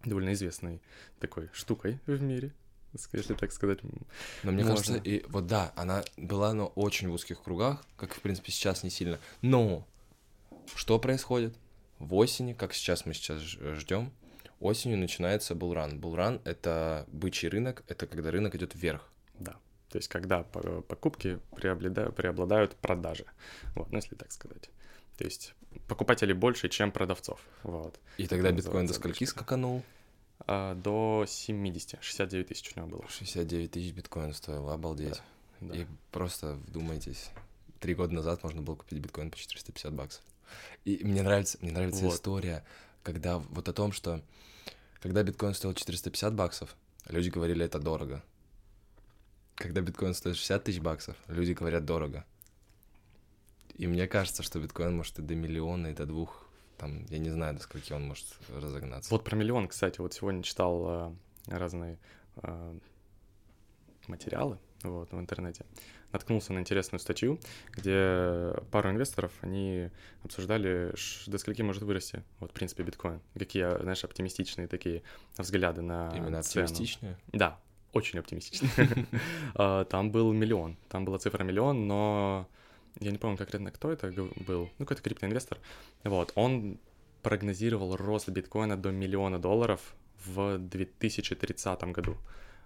довольно 0.04 0.34
известной 0.34 0.82
такой 1.20 1.50
штукой 1.54 2.00
в 2.06 2.22
мире, 2.22 2.52
если 3.14 3.34
так 3.34 3.52
сказать. 3.52 3.80
Но 4.44 4.52
мне 4.52 4.64
Можно. 4.64 4.70
кажется, 4.70 4.96
и 4.98 5.24
вот 5.28 5.48
да, 5.48 5.72
она 5.76 6.04
была, 6.18 6.54
но 6.54 6.68
очень 6.68 7.10
в 7.10 7.14
узких 7.14 7.42
кругах, 7.42 7.84
как, 7.98 8.14
в 8.14 8.22
принципе, 8.22 8.52
сейчас 8.52 8.84
не 8.84 8.90
сильно. 8.90 9.20
Но 9.42 9.88
что 10.76 11.00
происходит? 11.00 11.56
В 12.00 12.16
осени, 12.16 12.54
как 12.54 12.74
сейчас 12.74 13.06
мы 13.06 13.14
сейчас 13.14 13.40
ждем, 13.42 14.12
осенью 14.60 14.98
начинается 14.98 15.56
булран. 15.56 16.00
Булран— 16.00 16.42
это 16.46 17.06
бычий 17.12 17.48
рынок, 17.48 17.84
это 17.88 18.08
когда 18.08 18.32
рынок 18.32 18.56
идет 18.56 18.76
вверх. 18.76 19.08
Да. 19.40 19.56
То 19.90 19.98
есть, 19.98 20.08
когда 20.08 20.44
по- 20.44 20.82
покупки 20.82 21.40
преоблада- 21.52 22.12
преобладают 22.12 22.76
продажи. 22.76 23.26
Вот, 23.76 23.92
ну, 23.92 23.98
если 23.98 24.16
так 24.16 24.32
сказать. 24.32 24.70
То 25.18 25.26
есть, 25.26 25.54
покупателей 25.88 26.34
больше, 26.34 26.70
чем 26.70 26.92
продавцов. 26.92 27.42
Вот. 27.64 28.00
И 28.18 28.28
тогда 28.28 28.52
биткоин 28.52 28.88
до 28.88 28.94
скольки 28.94 29.26
скаканул? 29.26 29.84
А, 30.48 30.76
до 30.76 31.26
70, 31.28 32.02
69 32.02 32.48
тысяч 32.48 32.72
у 32.76 32.80
него 32.80 32.90
было. 32.90 33.08
69 33.10 33.72
тысяч 33.72 33.94
биткоин 33.94 34.34
стоил, 34.34 34.70
обалдеть. 34.70 35.22
Да. 35.60 35.76
И 35.76 35.86
просто 36.12 36.56
вдумайтесь, 36.68 37.30
три 37.80 37.94
года 37.94 38.14
назад 38.14 38.44
можно 38.44 38.62
было 38.62 38.76
купить 38.76 39.00
биткоин 39.00 39.30
по 39.32 39.38
450 39.38 39.94
баксов. 39.94 40.24
И 40.86 41.04
мне 41.04 41.22
нравится, 41.22 41.58
мне 41.62 41.72
нравится 41.72 42.04
Вот. 42.06 42.16
история, 42.16 42.64
когда 43.04 43.38
вот 43.38 43.70
о 43.70 43.74
том, 43.74 43.92
что 43.92 44.22
когда 45.00 45.24
биткоин 45.24 45.54
стоил 45.54 45.74
450 45.74 46.34
баксов, 46.36 46.76
люди 47.08 47.30
говорили, 47.30 47.66
это 47.66 47.80
дорого. 47.80 48.24
Когда 49.56 49.82
биткоин 49.82 50.14
стоит 50.14 50.36
60 50.36 50.64
тысяч 50.64 50.80
баксов, 50.80 51.16
люди 51.28 51.54
говорят, 51.54 51.86
дорого. 51.86 52.26
И 53.76 53.88
мне 53.88 54.08
кажется, 54.08 54.44
что 54.44 54.60
биткоин 54.60 54.96
может 54.96 55.20
и 55.20 55.22
до 55.22 55.36
миллиона, 55.36 55.88
и 55.88 55.94
до 55.94 56.06
двух, 56.06 56.48
там, 56.82 57.06
я 57.10 57.20
не 57.20 57.30
знаю, 57.30 57.54
до 57.54 57.62
скольки 57.62 57.94
он 57.94 58.08
может 58.08 58.26
разогнаться. 58.50 59.12
Вот 59.12 59.24
про 59.24 59.36
миллион, 59.36 59.68
кстати, 59.68 60.02
вот 60.02 60.16
сегодня 60.16 60.42
читал 60.42 60.84
а, 60.88 61.16
разные 61.46 62.00
а, 62.38 62.76
материалы 64.08 64.58
вот, 64.82 65.12
в 65.12 65.20
интернете. 65.20 65.64
Наткнулся 66.12 66.54
на 66.54 66.60
интересную 66.60 67.00
статью, 67.00 67.40
где 67.72 68.56
пару 68.72 68.90
инвесторов, 68.90 69.32
они 69.42 69.92
обсуждали, 70.24 70.92
до 71.28 71.38
скольки 71.38 71.62
может 71.62 71.84
вырасти, 71.84 72.24
вот, 72.40 72.50
в 72.50 72.54
принципе, 72.56 72.82
биткоин. 72.82 73.22
Какие, 73.36 73.80
знаешь, 73.80 74.04
оптимистичные 74.04 74.68
такие 74.68 75.04
взгляды 75.38 75.84
на 75.84 76.12
Именно 76.16 76.42
цену. 76.42 76.66
оптимистичнее. 76.66 77.16
Да, 77.32 77.60
очень 77.94 78.18
оптимистичный. 78.18 78.70
А, 79.54 79.86
там 79.90 80.12
был 80.12 80.34
миллион, 80.34 80.78
там 80.90 81.06
была 81.06 81.20
цифра 81.20 81.44
миллион, 81.44 81.88
но 81.88 82.48
я 83.00 83.12
не 83.12 83.18
помню 83.18 83.38
конкретно, 83.38 83.72
кто 83.72 83.92
это 83.92 84.12
был, 84.12 84.70
ну, 84.78 84.86
какой-то 84.86 85.02
криптоинвестор, 85.02 85.58
вот, 86.04 86.32
он 86.36 86.80
прогнозировал 87.24 87.96
рост 87.96 88.30
биткоина 88.30 88.78
до 88.78 88.92
миллиона 88.92 89.40
долларов 89.40 89.96
в 90.26 90.58
2030 90.58 91.84
году, 91.86 92.18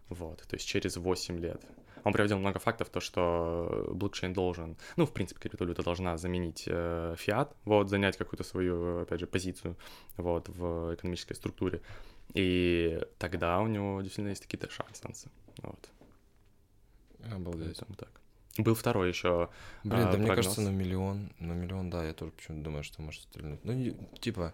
вот, 0.10 0.42
то 0.48 0.56
есть 0.56 0.68
через 0.68 0.98
8 0.98 1.40
лет. 1.40 1.62
Он 2.04 2.14
приводил 2.14 2.38
много 2.38 2.60
фактов, 2.60 2.90
то, 2.90 3.00
что 3.00 3.90
блокчейн 3.92 4.32
должен, 4.32 4.78
ну, 4.96 5.08
в 5.08 5.12
принципе, 5.12 5.40
криптовалюта 5.40 5.82
должна 5.82 6.18
заменить 6.18 6.66
э, 6.68 7.16
фиат, 7.18 7.56
вот, 7.66 7.90
занять 7.90 8.16
какую-то 8.16 8.44
свою, 8.44 9.02
опять 9.02 9.20
же, 9.20 9.26
позицию, 9.26 9.76
вот, 10.16 10.48
в 10.48 10.94
экономической 10.94 11.34
структуре. 11.34 11.82
И 12.36 13.02
тогда 13.18 13.60
у 13.60 13.68
него 13.68 14.02
действительно 14.02 14.30
есть 14.30 14.44
какие-то 14.44 14.70
шансы. 14.70 15.30
Вот. 15.64 15.90
Обалдеть. 17.34 17.78
Поэтому 17.78 17.96
так. 17.96 18.22
Был 18.58 18.74
второй 18.74 19.10
еще. 19.10 19.50
Блин, 19.84 20.02
а, 20.02 20.04
да 20.06 20.10
прогноз. 20.12 20.28
мне 20.28 20.36
кажется, 20.36 20.62
на 20.62 20.70
миллион, 20.70 21.32
на 21.40 21.54
миллион, 21.54 21.90
да, 21.90 22.06
я 22.06 22.14
тоже 22.14 22.32
почему-то 22.32 22.64
думаю, 22.64 22.84
что 22.84 23.02
может 23.02 23.24
стрельнуть. 23.24 23.64
Ну, 23.66 23.74
не, 23.74 23.92
типа, 24.20 24.54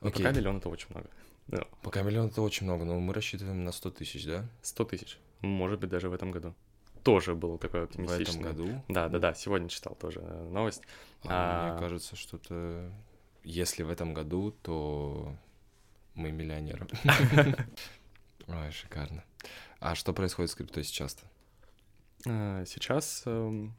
ну, 0.00 0.10
пока 0.10 0.30
миллион 0.32 0.58
это 0.58 0.70
очень 0.70 0.86
много. 0.90 1.10
Да. 1.48 1.66
Пока 1.82 2.02
миллион 2.02 2.28
это 2.28 2.40
очень 2.40 2.64
много, 2.64 2.84
но 2.84 2.98
мы 2.98 3.12
рассчитываем 3.12 3.64
на 3.64 3.72
100 3.72 3.90
тысяч, 3.90 4.24
да? 4.24 4.46
100 4.62 4.84
тысяч. 4.84 5.18
Может 5.40 5.78
быть, 5.80 5.90
даже 5.90 6.08
в 6.08 6.14
этом 6.14 6.30
году. 6.30 6.54
Тоже 7.02 7.34
был 7.34 7.58
такой 7.58 7.84
оптимистичный. 7.84 8.24
В 8.24 8.46
этом 8.46 8.66
году? 8.66 8.82
Да, 8.88 9.08
да, 9.10 9.18
да, 9.18 9.34
сегодня 9.34 9.68
читал 9.68 9.94
тоже 9.94 10.20
новость. 10.20 10.82
А, 11.24 11.68
а... 11.68 11.72
Мне 11.72 11.80
кажется, 11.80 12.16
что-то... 12.16 12.90
Если 13.42 13.82
в 13.82 13.90
этом 13.90 14.14
году, 14.14 14.52
то 14.62 15.36
мы 16.14 16.32
миллионеры. 16.32 16.86
Ой, 18.46 18.70
шикарно. 18.70 19.22
А 19.80 19.94
что 19.94 20.14
происходит 20.14 20.50
с 20.50 20.54
криптой 20.54 20.82
сейчас-то? 20.82 21.26
А, 22.26 22.64
сейчас, 22.66 23.22
эм, 23.26 23.74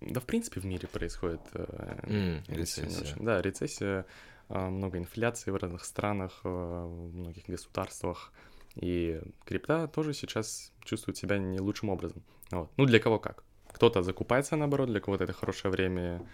да, 0.00 0.20
в 0.20 0.24
принципе, 0.24 0.60
в 0.60 0.66
мире 0.66 0.88
происходит 0.88 1.40
mm, 1.52 2.44
рецессия. 2.48 3.16
Да, 3.20 3.40
рецессия, 3.40 4.06
а, 4.48 4.68
много 4.70 4.98
инфляции 4.98 5.50
в 5.50 5.56
разных 5.56 5.84
странах, 5.84 6.40
э, 6.44 6.48
в 6.48 7.14
многих 7.14 7.46
государствах. 7.46 8.32
И 8.74 9.20
крипта 9.44 9.88
тоже 9.88 10.14
сейчас 10.14 10.72
чувствует 10.84 11.16
себя 11.16 11.38
не 11.38 11.60
лучшим 11.60 11.90
образом. 11.90 12.22
Вот. 12.50 12.70
Ну, 12.76 12.86
для 12.86 12.98
кого 12.98 13.18
как. 13.18 13.44
Кто-то 13.72 14.02
закупается, 14.02 14.56
наоборот, 14.56 14.88
для 14.88 15.00
кого-то 15.00 15.24
это 15.24 15.32
хорошее 15.32 15.72
время 15.72 16.24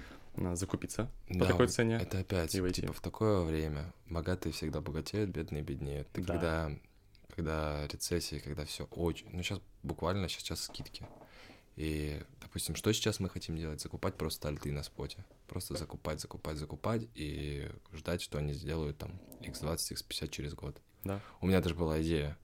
закупиться 0.52 1.11
да, 1.28 1.40
по 1.40 1.47
такой 1.47 1.69
цене. 1.69 1.99
Это 2.00 2.19
опять, 2.21 2.50
типа, 2.50 2.92
в 2.92 3.00
такое 3.00 3.42
время 3.42 3.92
богатые 4.09 4.52
всегда 4.52 4.80
богатеют, 4.80 5.30
бедные 5.30 5.62
беднеют. 5.62 6.09
Ты 6.12 6.23
да. 6.23 6.33
когда, 6.33 6.71
когда 7.31 7.87
рецессия, 7.89 8.41
когда 8.41 8.65
все 8.65 8.85
очень... 8.85 9.29
Ну, 9.31 9.43
сейчас 9.43 9.61
буквально 9.83 10.29
сейчас 10.29 10.65
скидки. 10.65 11.07
И, 11.77 12.23
допустим, 12.41 12.75
что 12.75 12.93
сейчас 12.93 13.21
мы 13.21 13.29
хотим 13.29 13.57
делать? 13.57 13.81
Закупать 13.81 14.17
просто 14.17 14.49
альты 14.49 14.73
на 14.73 14.83
споте. 14.83 15.25
Просто 15.47 15.77
закупать, 15.77 16.21
закупать, 16.21 16.57
закупать 16.57 17.09
и 17.15 17.71
ждать, 17.93 18.23
что 18.23 18.39
они 18.39 18.53
сделают 18.53 18.99
там 18.99 19.13
x20, 19.41 19.77
x50 19.77 20.29
через 20.29 20.55
год. 20.55 20.81
Да. 21.05 21.21
У 21.41 21.47
меня 21.47 21.61
даже 21.61 21.75
была 21.75 22.01
идея 22.03 22.37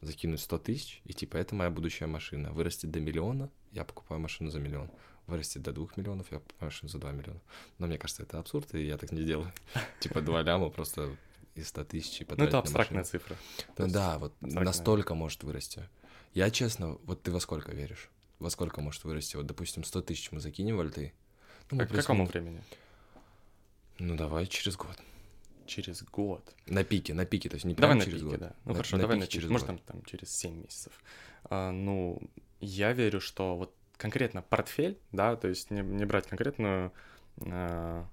закинуть 0.00 0.40
100 0.40 0.58
тысяч, 0.58 1.02
и 1.04 1.12
типа 1.12 1.36
это 1.36 1.54
моя 1.54 1.70
будущая 1.70 2.08
машина. 2.08 2.52
Вырастет 2.52 2.90
до 2.90 3.00
миллиона, 3.00 3.50
я 3.72 3.84
покупаю 3.84 4.20
машину 4.20 4.50
за 4.50 4.60
миллион 4.60 4.90
вырастет 5.30 5.62
до 5.62 5.72
2 5.72 5.86
миллионов, 5.96 6.30
я 6.30 6.40
понимаю, 6.40 6.72
за 6.82 6.98
2 6.98 7.12
миллиона. 7.12 7.40
Но 7.78 7.86
мне 7.86 7.98
кажется, 7.98 8.24
это 8.24 8.38
абсурд, 8.38 8.74
и 8.74 8.84
я 8.84 8.98
так 8.98 9.12
не 9.12 9.24
делаю. 9.24 9.52
Типа 10.00 10.20
2 10.20 10.42
ляма 10.42 10.68
просто 10.68 11.16
из 11.54 11.68
100 11.68 11.84
тысяч. 11.84 12.26
Ну, 12.28 12.44
это 12.44 12.58
абстрактная 12.58 13.04
цифра. 13.04 13.36
Ну 13.78 13.88
да, 13.88 14.18
вот 14.18 14.34
настолько 14.40 15.14
может 15.14 15.42
вырасти. 15.42 15.88
Я 16.32 16.50
честно, 16.50 16.98
вот 17.04 17.22
ты 17.22 17.32
во 17.32 17.40
сколько 17.40 17.72
веришь? 17.72 18.08
Во 18.38 18.50
сколько 18.50 18.80
может 18.80 19.04
вырасти? 19.04 19.36
Вот, 19.36 19.46
допустим, 19.46 19.84
100 19.84 20.02
тысяч 20.02 20.32
мы 20.32 20.40
закинем 20.40 20.76
в 20.76 20.80
альты. 20.80 21.12
Ну, 21.70 21.86
к 21.86 21.88
какому 21.88 22.26
времени? 22.26 22.62
Ну, 23.98 24.16
давай 24.16 24.46
через 24.46 24.76
год. 24.76 24.96
Через 25.66 26.02
год. 26.02 26.42
На 26.66 26.84
пике, 26.84 27.14
на 27.14 27.24
пике, 27.24 27.48
то 27.48 27.56
есть 27.56 27.64
не 27.64 27.74
давай 27.74 27.96
прямо 27.96 28.04
через 28.04 28.22
пике, 28.22 28.30
год. 28.30 28.40
Да. 28.40 28.56
Ну 28.64 28.70
на, 28.70 28.74
хорошо, 28.74 28.96
на 28.96 29.02
давай 29.02 29.18
на 29.18 29.26
через, 29.26 29.48
может 29.48 29.66
там, 29.66 29.78
там 29.78 30.02
через 30.04 30.34
7 30.36 30.62
месяцев. 30.62 30.92
А, 31.44 31.70
ну, 31.70 32.20
я 32.60 32.92
верю, 32.92 33.20
что 33.20 33.56
вот 33.56 33.74
конкретно 33.96 34.42
портфель, 34.42 34.98
да, 35.12 35.36
то 35.36 35.48
есть 35.48 35.70
не, 35.70 35.82
не 35.82 36.06
брать 36.06 36.26
конкретную 36.26 36.92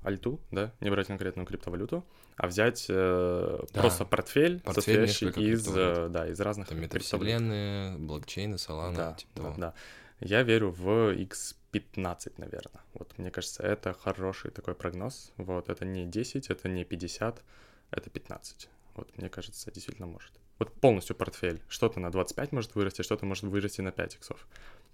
альту, 0.04 0.40
да, 0.52 0.74
не 0.80 0.90
брать 0.90 1.08
конкретную 1.08 1.46
криптовалюту, 1.46 2.06
а 2.38 2.48
взять 2.48 2.86
э, 2.90 3.60
да. 3.74 3.82
просто 3.82 4.06
портфель, 4.06 4.62
портфель 4.62 5.08
состоящий 5.08 5.52
из, 5.52 5.68
э, 5.68 6.08
да, 6.10 6.28
из 6.28 6.40
разных 6.40 6.68
Там 6.68 6.80
метавселенные, 6.80 7.98
блокчейны, 7.98 8.56
Solana, 8.56 8.96
да, 8.96 9.14
типа 9.14 9.32
да, 9.36 9.42
того. 9.42 9.56
да. 9.58 9.74
Я 10.20 10.44
верю 10.44 10.72
в 10.72 11.14
X15, 11.16 12.34
наверное. 12.38 12.82
Вот, 12.94 13.18
мне 13.18 13.30
кажется, 13.30 13.64
это 13.64 13.94
хороший 13.94 14.52
такой 14.52 14.74
прогноз. 14.74 15.32
Вот, 15.38 15.70
это 15.70 15.86
не 15.86 16.06
10, 16.06 16.50
это 16.50 16.70
не 16.70 16.86
50, 16.86 17.44
это 17.92 18.10
15. 18.10 18.70
Вот, 18.96 19.16
мне 19.18 19.30
кажется, 19.30 19.72
действительно 19.72 20.08
может. 20.08 20.32
Вот 20.58 20.74
полностью 20.74 21.16
портфель. 21.16 21.62
Что-то 21.68 22.00
на 22.00 22.12
25 22.12 22.52
может 22.52 22.74
вырасти, 22.76 23.04
что-то 23.04 23.26
может 23.26 23.44
вырасти 23.44 23.82
на 23.82 23.92
5 23.92 24.16
иксов. 24.16 24.48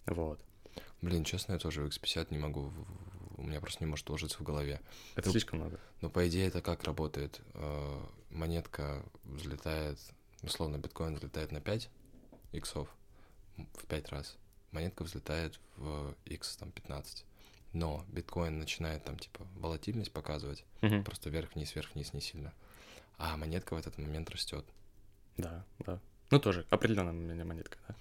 Вот. 0.06 0.40
Блин, 1.02 1.24
честно, 1.24 1.54
я 1.54 1.60
тоже 1.60 1.82
в 1.82 1.88
X50 1.88 2.28
не 2.32 2.38
могу, 2.38 2.72
у 3.44 3.48
меня 3.48 3.60
просто 3.60 3.84
не 3.84 3.90
может 3.90 4.10
уложиться 4.10 4.38
в 4.38 4.44
голове. 4.44 4.82
Это 5.16 5.28
ну, 5.28 5.32
слишком 5.32 5.60
много. 5.60 5.80
Но 6.02 6.10
по 6.10 6.28
идее 6.28 6.48
это 6.48 6.62
как 6.62 6.84
работает? 6.86 7.42
Э, 7.54 8.02
монетка 8.30 9.04
взлетает, 9.26 10.00
условно, 10.42 10.78
биткоин 10.78 11.16
взлетает 11.16 11.52
на 11.52 11.60
5 11.60 11.90
иксов 12.54 12.88
в 13.58 13.86
5 13.86 14.10
раз. 14.10 14.38
Монетка 14.72 15.04
взлетает 15.04 15.60
в 15.76 16.16
x 16.26 16.56
там 16.56 16.72
15. 16.72 17.26
Но 17.74 18.06
биткоин 18.08 18.60
начинает 18.60 19.04
там 19.04 19.20
типа 19.20 19.46
волатильность 19.56 20.12
показывать, 20.12 20.64
угу. 20.82 21.04
просто 21.04 21.30
вверх-вниз, 21.30 21.76
вверх-вниз 21.76 22.14
не 22.14 22.22
сильно. 22.22 22.54
А 23.18 23.36
монетка 23.36 23.74
в 23.74 23.78
этот 23.78 23.98
момент 23.98 24.30
растет. 24.30 24.66
Да, 25.38 25.66
да. 25.80 26.00
Ну, 26.30 26.40
тоже 26.40 26.66
определенная 26.70 27.44
монетка, 27.44 27.78
да. 27.88 27.96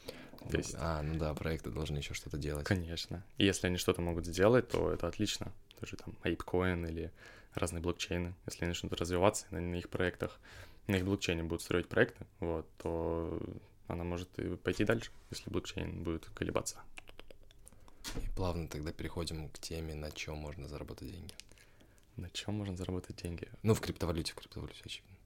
То 0.53 0.59
есть... 0.59 0.75
А, 0.79 1.03
ну 1.03 1.19
да, 1.19 1.35
проекты 1.35 1.71
должны 1.71 1.97
еще 1.97 2.15
что-то 2.15 2.37
делать. 2.37 2.67
Конечно. 2.67 3.25
И 3.39 3.45
если 3.45 3.67
они 3.67 3.79
что-то 3.79 4.03
могут 4.03 4.27
сделать, 4.27 4.69
то 4.69 4.93
это 4.93 5.09
отлично. 5.09 5.53
Тоже 5.81 5.97
там 5.97 6.15
ApeCoin 6.23 6.89
или 6.89 7.13
разные 7.55 7.81
блокчейны. 7.81 8.35
Если 8.47 8.65
они 8.65 8.71
начнут 8.71 8.93
развиваться 8.93 9.47
на, 9.51 9.61
на 9.61 9.77
их 9.77 9.89
проектах, 9.89 10.39
на 10.87 10.97
их 10.97 11.05
блокчейне 11.05 11.43
будут 11.43 11.63
строить 11.63 11.89
проекты, 11.89 12.27
вот, 12.41 12.69
то 12.79 13.41
она 13.89 14.05
может 14.05 14.39
и 14.39 14.57
пойти 14.57 14.85
дальше, 14.85 15.11
если 15.31 15.51
блокчейн 15.51 16.03
будет 16.03 16.27
колебаться. 16.35 16.81
И 18.17 18.29
плавно 18.37 18.69
тогда 18.69 18.93
переходим 18.93 19.49
к 19.49 19.59
теме, 19.59 19.95
на 19.95 20.11
чем 20.11 20.37
можно 20.37 20.69
заработать 20.69 21.11
деньги. 21.11 21.35
На 22.17 22.29
чем 22.31 22.55
можно 22.55 22.77
заработать 22.77 23.23
деньги? 23.23 23.49
Ну, 23.63 23.75
в 23.75 23.81
криптовалюте, 23.81 24.33
в 24.33 24.37
криптовалюте, 24.37 24.83
очевидно 24.85 25.17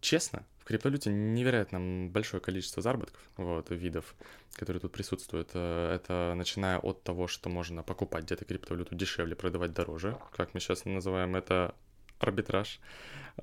честно, 0.00 0.44
в 0.58 0.64
криптовалюте 0.64 1.10
невероятно 1.10 2.08
большое 2.08 2.40
количество 2.40 2.82
заработков, 2.82 3.20
вот, 3.36 3.70
видов, 3.70 4.14
которые 4.54 4.80
тут 4.80 4.92
присутствуют. 4.92 5.50
Э, 5.54 5.94
это 5.94 6.34
начиная 6.36 6.78
от 6.78 7.02
того, 7.02 7.28
что 7.28 7.48
можно 7.48 7.82
покупать 7.82 8.24
где-то 8.24 8.44
криптовалюту 8.44 8.94
дешевле, 8.94 9.36
продавать 9.36 9.72
дороже, 9.72 10.18
как 10.32 10.54
мы 10.54 10.60
сейчас 10.60 10.84
называем 10.84 11.36
это 11.36 11.74
арбитраж. 12.18 12.80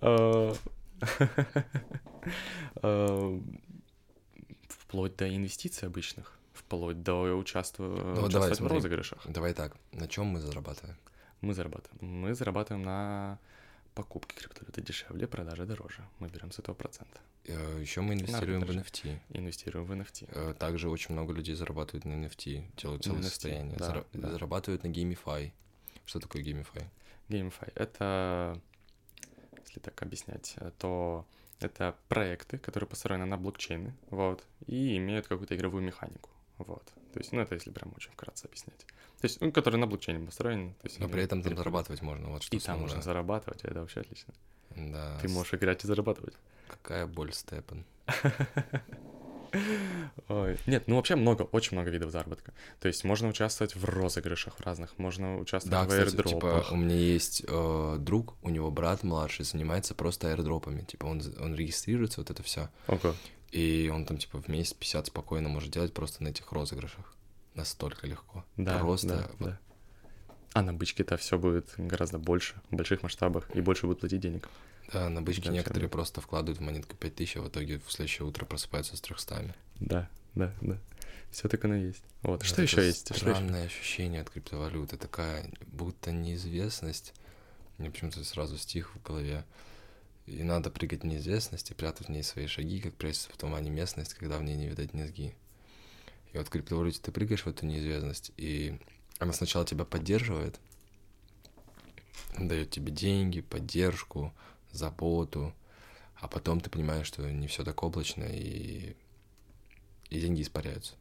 Э, 0.01 0.53
э, 2.81 3.39
вплоть 4.67 5.15
до 5.15 5.36
инвестиций 5.36 5.88
обычных, 5.88 6.38
вплоть 6.53 7.03
до 7.03 7.36
участвовать 7.38 8.33
ну, 8.33 8.67
в 8.67 8.67
розыгрышах. 8.67 9.25
Давай 9.25 9.53
так, 9.53 9.75
на 9.91 10.07
чем 10.07 10.25
мы 10.27 10.39
зарабатываем? 10.39 10.98
Мы 11.41 11.53
зарабатываем. 11.53 12.05
Мы 12.05 12.33
зарабатываем 12.33 12.83
на 12.83 13.39
покупки 13.93 14.35
криптовалюты 14.35 14.81
дешевле, 14.81 15.27
продажи 15.27 15.65
дороже. 15.65 16.07
Мы 16.19 16.27
берем 16.27 16.51
с 16.51 16.59
этого 16.59 16.75
процент. 16.75 17.21
Э, 17.45 17.79
Еще 17.81 18.01
мы 18.01 18.13
инвестируем 18.13 18.62
в 18.62 18.69
NFT. 18.69 19.19
Инвестируем 19.29 19.85
в 19.85 19.91
NFT. 19.91 20.29
Э, 20.31 20.53
также 20.53 20.89
очень 20.89 21.13
много 21.13 21.33
людей 21.33 21.55
зарабатывают 21.55 22.05
на 22.05 22.13
NFT, 22.13 22.63
делают 22.77 23.03
целое 23.03 23.19
NFT, 23.19 23.23
состояние. 23.23 23.77
Да, 23.77 23.85
Зара- 23.88 24.05
да. 24.13 24.31
Зарабатывают 24.31 24.83
на 24.83 24.88
GameFi. 24.88 25.51
Что 26.05 26.19
такое 26.19 26.43
GameFi? 26.43 26.85
GameFi— 27.29 27.71
это, 27.75 28.59
если 29.65 29.79
так 29.79 30.01
объяснять, 30.01 30.55
то 30.77 31.25
это 31.59 31.95
проекты, 32.09 32.57
которые 32.57 32.88
построены 32.88 33.25
на 33.25 33.38
блокчейны, 33.38 33.93
вот, 34.09 34.43
и 34.67 34.97
имеют 34.97 35.27
какую-то 35.27 35.55
игровую 35.55 35.83
механику, 35.83 36.29
вот. 36.57 36.91
То 37.13 37.20
есть, 37.20 37.32
ну, 37.32 37.41
это 37.41 37.55
если 37.55 37.72
прям 37.72 37.93
очень 37.96 38.12
вкратце 38.12 38.46
объяснять. 38.46 38.79
То 39.22 39.25
есть, 39.25 39.39
ну, 39.39 39.51
который 39.51 39.77
на 39.77 39.88
блокчейне 39.88 40.25
построен. 40.25 40.74
То 40.74 40.88
есть, 40.88 41.00
Но 41.00 41.08
при 41.08 41.24
этом 41.24 41.41
там 41.41 41.55
зарабатывать 41.55 42.01
можно, 42.01 42.29
вот 42.29 42.43
что 42.43 42.55
И 42.55 42.60
там 42.60 42.82
можно 42.82 43.01
зарабатывать, 43.01 43.63
это 43.63 43.79
вообще 43.79 44.01
отлично. 44.01 44.34
Да. 44.75 45.17
Ты 45.22 45.29
можешь 45.29 45.53
играть 45.53 45.84
и 45.84 45.88
зарабатывать. 45.88 46.34
Какая 46.67 47.05
боль, 47.05 47.32
Степан. 47.34 47.86
Ой. 50.29 50.58
Нет, 50.65 50.88
ну 50.88 50.96
вообще 50.96 51.15
много, 51.15 51.43
очень 51.43 51.77
много 51.77 51.91
видов 51.91 52.12
заработка. 52.12 52.53
То 52.79 52.88
есть 52.88 53.03
можно 53.03 53.27
участвовать 53.27 53.75
в 53.75 53.86
розыгрышах 53.86 54.60
разных, 54.60 54.98
можно 54.98 55.38
участвовать 55.38 55.88
да, 55.88 56.03
в 56.03 56.05
кстати, 56.05 56.27
типа, 56.27 56.65
у 56.72 56.75
меня 56.75 56.96
есть 56.96 57.43
э, 57.48 57.98
друг, 58.00 58.36
у 58.41 58.50
него 58.50 58.72
брат 58.72 59.03
младший 59.03 59.46
занимается 59.46 59.93
просто 59.93 60.29
аирдропами. 60.29 60.82
Типа 60.82 61.05
он, 61.05 61.22
он 61.39 61.55
регистрируется, 61.55 62.22
вот 62.22 62.32
это 62.32 62.41
все. 62.41 62.70
Ого. 62.88 63.13
И 63.53 63.88
он 63.93 64.05
там, 64.05 64.17
типа, 64.17 64.41
в 64.41 64.48
месяц 64.48 64.74
50 64.74 65.07
спокойно 65.07 65.48
может 65.48 65.72
делать 65.72 65.93
просто 65.93 66.24
на 66.24 66.29
этих 66.29 66.51
розыгрышах. 66.51 67.13
Настолько 67.53 68.07
легко. 68.07 68.43
Да, 68.57 68.79
Просто 68.79 69.07
да, 69.07 69.29
вот 69.38 69.50
да. 69.50 69.60
А 70.53 70.63
на 70.63 70.74
бычке-то 70.74 71.17
все 71.17 71.38
будет 71.38 71.67
гораздо 71.77 72.17
больше, 72.17 72.55
в 72.72 72.75
больших 72.75 73.03
масштабах, 73.03 73.55
и 73.55 73.62
больше 73.62 73.86
будет 73.86 74.00
платить 74.00 74.22
денег. 74.22 74.50
Да, 74.91 75.07
на 75.07 75.22
бычке 75.22 75.50
Да, 75.50 75.51
некоторые 75.51 75.88
просто 75.88 76.19
вкладывают 76.19 76.57
в 76.57 76.62
монетку 76.62 76.95
5000, 76.95 77.38
а 77.38 77.41
в 77.41 77.50
итоге 77.50 77.79
в 77.86 77.91
следующее 77.91 78.27
утро 78.27 78.45
просыпаются 78.45 78.98
с 78.98 79.01
300. 79.01 79.55
Да, 79.79 80.10
да, 80.33 80.51
да. 80.62 80.79
Все 81.29 81.48
так 81.48 81.63
оно 81.65 81.75
есть. 81.75 82.03
Вот. 82.24 82.39
Да, 82.39 82.45
что 82.45 82.63
это 82.63 82.63
еще 82.63 82.88
есть? 82.88 83.05
Что? 83.15 83.15
Странное 83.15 83.65
ощущение 83.65 84.22
от 84.22 84.31
криптовалюты, 84.31 84.98
такая 84.98 85.45
будто 85.67 86.12
неизвестность. 86.12 87.13
Мне 87.77 87.91
почему-то 87.91 88.24
сразу 88.24 88.57
стих 88.57 88.95
в 88.95 89.01
голове. 89.03 89.45
И 90.25 90.44
надо 90.44 90.70
прыгать 90.70 91.01
в 91.01 91.06
неизвестность 91.06 91.72
и 91.72 91.74
прятать 91.74 92.08
в 92.08 92.12
ней 92.12 92.24
свои 92.24 92.48
шаги, 92.48 92.80
как 92.80 92.94
прячется 92.96 93.30
в 93.32 93.38
тумане 93.38 93.70
местность, 93.70 94.13
когда 94.13 94.38
в 94.38 94.44
ней 94.44 94.56
не 94.56 94.68
видать 94.68 94.94
низги. 94.94 95.36
И 96.32 96.38
вот 96.38 96.48
в 96.48 96.50
криптовалюте 96.50 97.00
ты 97.01 97.12
прыгаешь 97.12 97.44
в 97.44 97.48
эту 97.48 97.65
неизвестность, 97.65 98.32
и 98.38 98.80
она 99.20 99.34
сначала 99.34 99.65
тебя 99.65 99.86
поддерживает, 99.86 100.60
дает 102.38 102.72
тебе 102.72 102.92
деньги, 102.92 103.42
поддержку, 103.42 104.34
заботу, 104.72 105.53
а 106.15 106.27
потом 106.27 106.62
ты 106.62 106.70
понимаешь, 106.70 107.08
что 107.08 107.30
не 107.30 107.48
все 107.48 107.63
так 107.63 107.84
облачно, 107.84 108.24
и, 108.24 108.96
и 110.10 110.20
деньги 110.20 110.42
испаряются. 110.42 110.94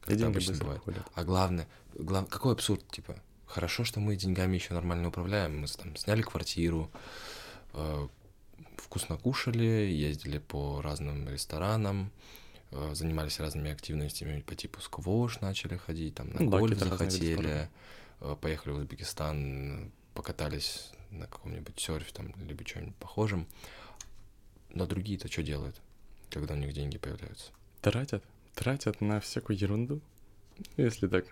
Как 0.00 0.10
И 0.10 0.16
это 0.16 0.26
обычно 0.26 0.56
бывает. 0.56 0.80
уходят. 0.80 1.06
А 1.14 1.24
главное, 1.24 1.68
глав... 1.94 2.28
какой 2.28 2.52
абсурд, 2.52 2.86
типа, 2.90 3.22
хорошо, 3.46 3.84
что 3.84 4.00
мы 4.00 4.16
деньгами 4.16 4.56
еще 4.56 4.74
нормально 4.74 5.08
управляем. 5.08 5.60
Мы 5.60 5.66
там 5.68 5.96
сняли 5.96 6.22
квартиру, 6.22 6.90
э, 7.72 8.08
вкусно 8.76 9.16
кушали, 9.16 9.64
ездили 9.64 10.38
по 10.38 10.80
разным 10.82 11.28
ресторанам, 11.28 12.10
э, 12.70 12.94
занимались 12.94 13.40
разными 13.40 13.70
активностями 13.70 14.40
по 14.40 14.54
типу 14.54 14.80
сквош 14.80 15.40
начали 15.40 15.76
ходить, 15.76 16.14
там 16.14 16.30
на 16.30 16.40
Ну 16.42 16.50
гольф 16.50 16.78
захотели, 16.78 17.68
э, 18.20 18.36
поехали 18.40 18.72
в 18.72 18.76
Узбекистан, 18.78 19.92
покатались 20.14 20.92
на 21.10 21.26
каком-нибудь 21.26 21.78
серфе 21.78 22.12
там, 22.12 22.32
либо 22.46 22.64
чем-нибудь 22.64 22.96
похожем. 22.96 23.46
Но 24.70 24.86
другие-то 24.86 25.30
что 25.30 25.42
делают, 25.42 25.80
когда 26.30 26.54
у 26.54 26.56
них 26.56 26.72
деньги 26.72 26.98
появляются? 26.98 27.52
Тратят? 27.80 28.24
Тратят 28.54 29.00
на 29.00 29.20
всякую 29.20 29.58
ерунду, 29.58 30.00
если 30.76 31.06
так 31.08 31.26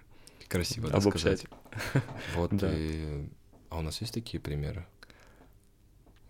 Красиво, 0.48 0.90
да, 0.90 0.98
обобщать. 0.98 1.40
сказать? 1.40 2.04
Вот 2.34 2.54
Да. 2.56 2.70
и... 2.72 3.26
А 3.70 3.78
у 3.78 3.80
нас 3.80 4.00
есть 4.00 4.12
такие 4.12 4.38
примеры? 4.40 4.86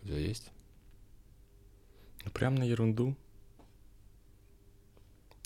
У 0.02 0.06
тебя 0.06 0.18
есть? 0.18 0.50
Ну, 2.24 2.30
прям 2.30 2.54
на 2.54 2.62
ерунду. 2.64 3.14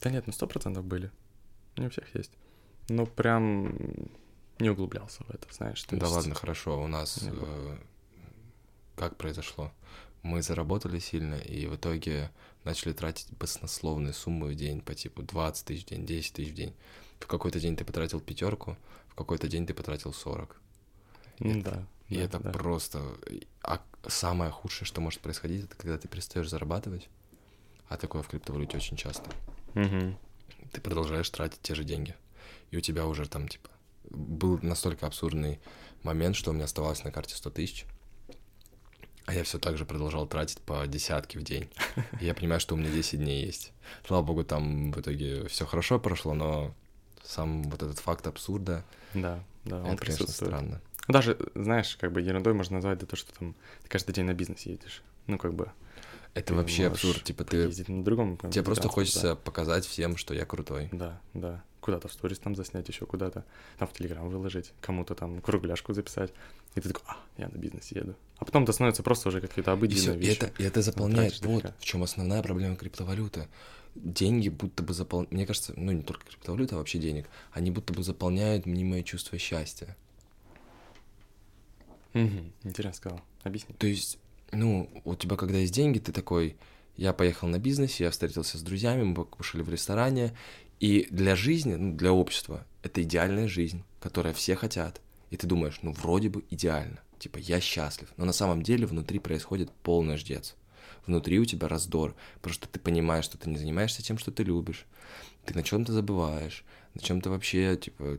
Да 0.02 0.10
нет, 0.10 0.26
ну 0.26 0.32
сто 0.32 0.46
процентов 0.46 0.84
были. 0.84 1.10
Не 1.76 1.86
у 1.86 1.90
всех 1.90 2.14
есть. 2.14 2.32
Но 2.88 3.06
прям 3.06 3.74
не 4.58 4.70
углублялся 4.70 5.24
в 5.24 5.30
это, 5.30 5.52
знаешь. 5.52 5.84
да 5.90 5.96
есть- 5.96 6.12
ладно, 6.12 6.34
хорошо. 6.34 6.82
У 6.82 6.86
нас 6.86 7.18
э, 7.22 7.78
как 8.94 9.16
произошло? 9.16 9.72
Мы 10.22 10.42
заработали 10.42 10.98
сильно 10.98 11.34
и 11.36 11.66
в 11.66 11.76
итоге 11.76 12.30
начали 12.64 12.92
тратить 12.92 13.28
баснословные 13.38 14.12
суммы 14.12 14.48
в 14.48 14.54
день 14.54 14.80
по 14.80 14.94
типу 14.94 15.22
20 15.22 15.64
тысяч 15.66 15.84
в 15.84 15.88
день, 15.88 16.04
10 16.06 16.32
тысяч 16.34 16.50
в 16.50 16.54
день. 16.54 16.74
В 17.20 17.26
какой-то 17.26 17.60
день 17.60 17.76
ты 17.76 17.84
потратил 17.84 18.20
пятерку, 18.20 18.76
в 19.08 19.14
какой-то 19.14 19.48
день 19.48 19.66
ты 19.66 19.74
потратил 19.74 20.12
40. 20.12 20.60
Ну 21.38 21.62
да. 21.62 21.86
И 22.08 22.16
да, 22.16 22.22
это 22.22 22.38
да. 22.38 22.50
просто... 22.52 23.02
А 23.62 23.80
самое 24.06 24.50
худшее, 24.50 24.86
что 24.86 25.00
может 25.00 25.20
происходить, 25.20 25.64
это 25.64 25.76
когда 25.76 25.98
ты 25.98 26.08
перестаешь 26.08 26.48
зарабатывать. 26.48 27.08
А 27.88 27.96
такое 27.96 28.22
в 28.22 28.28
криптовалюте 28.28 28.76
очень 28.76 28.96
часто. 28.96 29.30
Мгм. 29.74 30.16
ты 30.72 30.80
продолжаешь 30.80 31.28
тратить 31.28 31.60
те 31.60 31.74
же 31.74 31.84
деньги. 31.84 32.14
И 32.70 32.76
у 32.76 32.80
тебя 32.80 33.06
уже 33.06 33.28
там, 33.28 33.46
типа, 33.46 33.68
был 34.10 34.58
настолько 34.62 35.06
абсурдный 35.06 35.60
момент, 36.02 36.36
что 36.36 36.50
у 36.50 36.54
меня 36.54 36.64
оставалось 36.64 37.04
на 37.04 37.10
карте 37.10 37.34
100 37.34 37.50
тысяч, 37.50 37.86
а 39.26 39.34
я 39.34 39.42
все 39.42 39.58
так 39.58 39.76
же 39.76 39.84
продолжал 39.84 40.26
тратить 40.26 40.60
по 40.60 40.86
десятке 40.86 41.38
в 41.38 41.42
день. 41.42 41.68
И 42.20 42.24
я 42.24 42.32
понимаю, 42.32 42.60
что 42.60 42.74
у 42.74 42.78
меня 42.78 42.90
10 42.90 43.18
дней 43.18 43.44
есть. 43.44 43.72
Слава 44.06 44.22
богу, 44.22 44.44
там 44.44 44.92
в 44.92 45.00
итоге 45.00 45.48
все 45.48 45.66
хорошо 45.66 45.98
прошло, 45.98 46.32
но 46.34 46.74
сам 47.24 47.64
вот 47.64 47.82
этот 47.82 47.98
факт 47.98 48.26
абсурда, 48.28 48.84
Да, 49.14 49.42
да, 49.64 49.82
он 49.82 49.94
это, 49.94 50.04
конечно, 50.04 50.28
странно. 50.28 50.80
Ну, 51.08 51.12
Даже, 51.12 51.38
знаешь, 51.54 51.96
как 52.00 52.12
бы 52.12 52.20
ерундой 52.20 52.54
можно 52.54 52.76
назвать 52.76 52.98
да 52.98 53.06
то, 53.06 53.16
что 53.16 53.32
там 53.32 53.54
ты 53.82 53.88
каждый 53.88 54.12
день 54.12 54.24
на 54.24 54.34
бизнес 54.34 54.62
едешь. 54.62 55.02
Ну, 55.26 55.38
как 55.38 55.54
бы. 55.54 55.70
Это 56.34 56.54
вообще 56.54 56.86
абсурд. 56.86 57.22
Типа 57.24 57.44
ты... 57.44 57.68
На 57.88 58.04
другом. 58.04 58.36
Тебе 58.36 58.62
просто 58.62 58.82
транспорте, 58.82 58.88
да. 58.88 58.88
хочется 58.88 59.36
показать 59.36 59.86
всем, 59.86 60.16
что 60.16 60.34
я 60.34 60.44
крутой. 60.44 60.90
Да, 60.92 61.20
да. 61.32 61.64
Куда-то 61.80 62.08
в 62.08 62.12
сторис 62.12 62.38
там 62.38 62.54
заснять, 62.54 62.88
еще 62.88 63.06
куда-то. 63.06 63.44
Там 63.78 63.88
в 63.88 63.92
Телеграм 63.92 64.28
выложить, 64.28 64.72
кому-то 64.80 65.14
там 65.14 65.40
кругляшку 65.40 65.94
записать. 65.94 66.32
И 66.74 66.80
ты 66.80 66.88
такой, 66.88 67.04
а, 67.06 67.16
я 67.38 67.48
на 67.48 67.56
бизнес 67.56 67.90
еду. 67.92 68.16
А 68.38 68.44
потом 68.44 68.64
это 68.64 68.72
становится 68.72 69.02
просто 69.02 69.28
уже 69.28 69.40
какие-то 69.40 69.70
И, 69.70 69.74
обыденные 69.74 70.16
и 70.16 70.18
вещи. 70.18 70.36
это, 70.36 70.62
и 70.62 70.66
это 70.66 70.82
заполняет. 70.82 71.38
тратишь 71.38 71.46
Вот 71.46 71.72
в 71.78 71.84
чем 71.84 72.02
основная 72.02 72.42
проблема 72.42 72.76
криптовалюты. 72.76 73.48
Деньги 73.94 74.50
будто 74.50 74.82
бы 74.82 74.92
заполняют. 74.92 75.32
Мне 75.32 75.46
кажется, 75.46 75.72
ну 75.74 75.92
не 75.92 76.02
только 76.02 76.26
криптовалюта, 76.26 76.74
а 76.74 76.78
вообще 76.78 76.98
денег. 76.98 77.28
Они 77.52 77.70
будто 77.70 77.94
бы 77.94 78.02
заполняют 78.02 78.66
мнимое 78.66 79.02
чувство 79.02 79.38
счастья. 79.38 79.96
Интересно 82.62 82.96
сказал. 82.96 83.20
Объясни. 83.42 83.74
То 83.78 83.86
есть, 83.86 84.18
ну, 84.52 84.90
у 85.04 85.14
тебя 85.14 85.36
когда 85.36 85.58
есть 85.58 85.74
деньги, 85.74 85.98
ты 85.98 86.12
такой, 86.12 86.56
я 86.96 87.12
поехал 87.12 87.48
на 87.48 87.58
бизнесе, 87.58 88.04
я 88.04 88.10
встретился 88.10 88.58
с 88.58 88.62
друзьями, 88.62 89.02
мы 89.04 89.14
покушали 89.14 89.62
в 89.62 89.70
ресторане. 89.70 90.34
И 90.80 91.08
для 91.10 91.36
жизни, 91.36 91.74
ну, 91.74 91.96
для 91.96 92.12
общества, 92.12 92.66
это 92.82 93.02
идеальная 93.02 93.48
жизнь, 93.48 93.82
которая 94.00 94.34
все 94.34 94.56
хотят. 94.56 95.00
И 95.30 95.36
ты 95.36 95.46
думаешь, 95.46 95.78
ну, 95.82 95.92
вроде 95.92 96.28
бы 96.28 96.44
идеально. 96.50 97.00
Типа, 97.18 97.38
я 97.38 97.60
счастлив. 97.60 98.12
Но 98.16 98.24
на 98.24 98.32
самом 98.32 98.62
деле 98.62 98.86
внутри 98.86 99.18
происходит 99.18 99.70
полный 99.82 100.16
ждец. 100.16 100.54
Внутри 101.06 101.38
у 101.38 101.44
тебя 101.44 101.68
раздор, 101.68 102.14
потому 102.36 102.54
что 102.54 102.68
ты 102.68 102.78
понимаешь, 102.78 103.24
что 103.24 103.38
ты 103.38 103.48
не 103.48 103.56
занимаешься 103.56 104.02
тем, 104.02 104.18
что 104.18 104.30
ты 104.30 104.42
любишь. 104.42 104.86
Ты 105.44 105.54
на 105.54 105.62
чем-то 105.62 105.92
забываешь, 105.92 106.64
на 106.94 107.00
чем-то 107.00 107.30
вообще, 107.30 107.76
типа, 107.76 108.18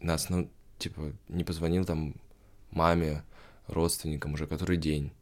на 0.00 0.14
основ... 0.14 0.46
типа, 0.78 1.12
не 1.28 1.44
позвонил 1.44 1.84
там 1.84 2.14
маме, 2.70 3.24
родственникам 3.66 4.34
уже 4.34 4.46
который 4.46 4.76
день. 4.76 5.12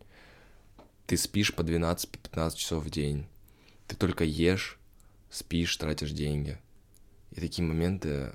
Ты 1.07 1.17
спишь 1.17 1.55
по 1.55 1.63
12-15 1.63 2.57
часов 2.57 2.85
в 2.85 2.91
день. 2.91 3.27
Ты 3.87 3.97
только 3.97 4.25
ешь, 4.25 4.79
спишь, 5.31 5.77
тратишь 5.77 6.11
деньги. 6.13 6.59
И 7.33 7.41
такие 7.41 7.67
моменты, 7.67 8.33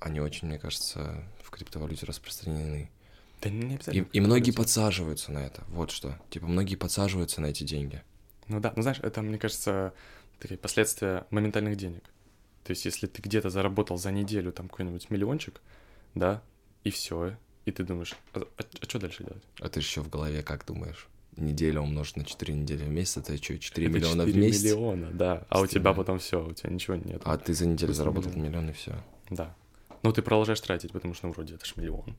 они 0.00 0.20
очень, 0.20 0.48
мне 0.48 0.58
кажется, 0.58 1.24
в 1.42 1.50
криптовалюте 1.50 2.06
распространены. 2.06 2.90
Да 3.42 3.50
не 3.50 3.72
И, 3.72 3.74
обязательно. 3.74 4.08
и 4.12 4.20
многие 4.20 4.50
подсаживаются 4.52 5.32
на 5.32 5.38
это. 5.38 5.64
Вот 5.68 5.90
что. 5.90 6.18
Типа, 6.30 6.46
многие 6.46 6.76
подсаживаются 6.76 7.40
на 7.40 7.46
эти 7.46 7.64
деньги. 7.64 8.02
Ну 8.48 8.60
да, 8.60 8.72
ну 8.76 8.82
знаешь, 8.82 9.00
это, 9.02 9.20
мне 9.22 9.38
кажется, 9.38 9.92
такие 10.38 10.58
последствия 10.58 11.26
моментальных 11.30 11.76
денег. 11.76 12.04
То 12.64 12.70
есть, 12.70 12.84
если 12.84 13.06
ты 13.06 13.20
где-то 13.22 13.50
заработал 13.50 13.98
за 13.98 14.10
неделю 14.10 14.52
там 14.52 14.68
какой-нибудь 14.68 15.10
миллиончик, 15.10 15.60
да, 16.14 16.42
и 16.84 16.90
все, 16.90 17.36
и 17.66 17.72
ты 17.72 17.82
думаешь, 17.82 18.14
а, 18.32 18.46
что 18.82 18.98
дальше 18.98 19.24
делать? 19.24 19.42
А 19.60 19.68
ты 19.68 19.80
еще 19.80 20.00
в 20.00 20.08
голове 20.08 20.42
как 20.42 20.64
думаешь? 20.64 21.08
Неделя 21.36 21.80
умножить 21.80 22.16
на 22.16 22.24
4 22.24 22.54
недели 22.54 22.84
в 22.84 22.88
месяц, 22.88 23.18
это 23.18 23.36
что, 23.36 23.58
4 23.58 23.86
Это 23.86 23.94
миллиона 23.94 24.22
в 24.22 24.26
4 24.26 24.46
месяц? 24.46 24.62
миллиона, 24.62 25.10
да. 25.10 25.46
А 25.50 25.60
у 25.60 25.66
тебя 25.66 25.92
потом 25.92 26.18
все, 26.18 26.46
у 26.46 26.52
тебя 26.54 26.70
ничего 26.70 26.96
нет. 26.96 27.20
А 27.24 27.36
ты 27.36 27.52
за 27.52 27.66
неделю 27.66 27.92
заработал 27.92 28.30
миллион. 28.30 28.46
миллион 28.46 28.70
и 28.70 28.72
все. 28.72 29.04
Да. 29.28 29.54
Но 30.02 30.12
ты 30.12 30.22
продолжаешь 30.22 30.60
тратить, 30.60 30.92
потому 30.92 31.12
что 31.14 31.26
ну, 31.26 31.32
вроде 31.32 31.56
это 31.56 31.66
ж 31.66 31.74
миллион. 31.76 32.16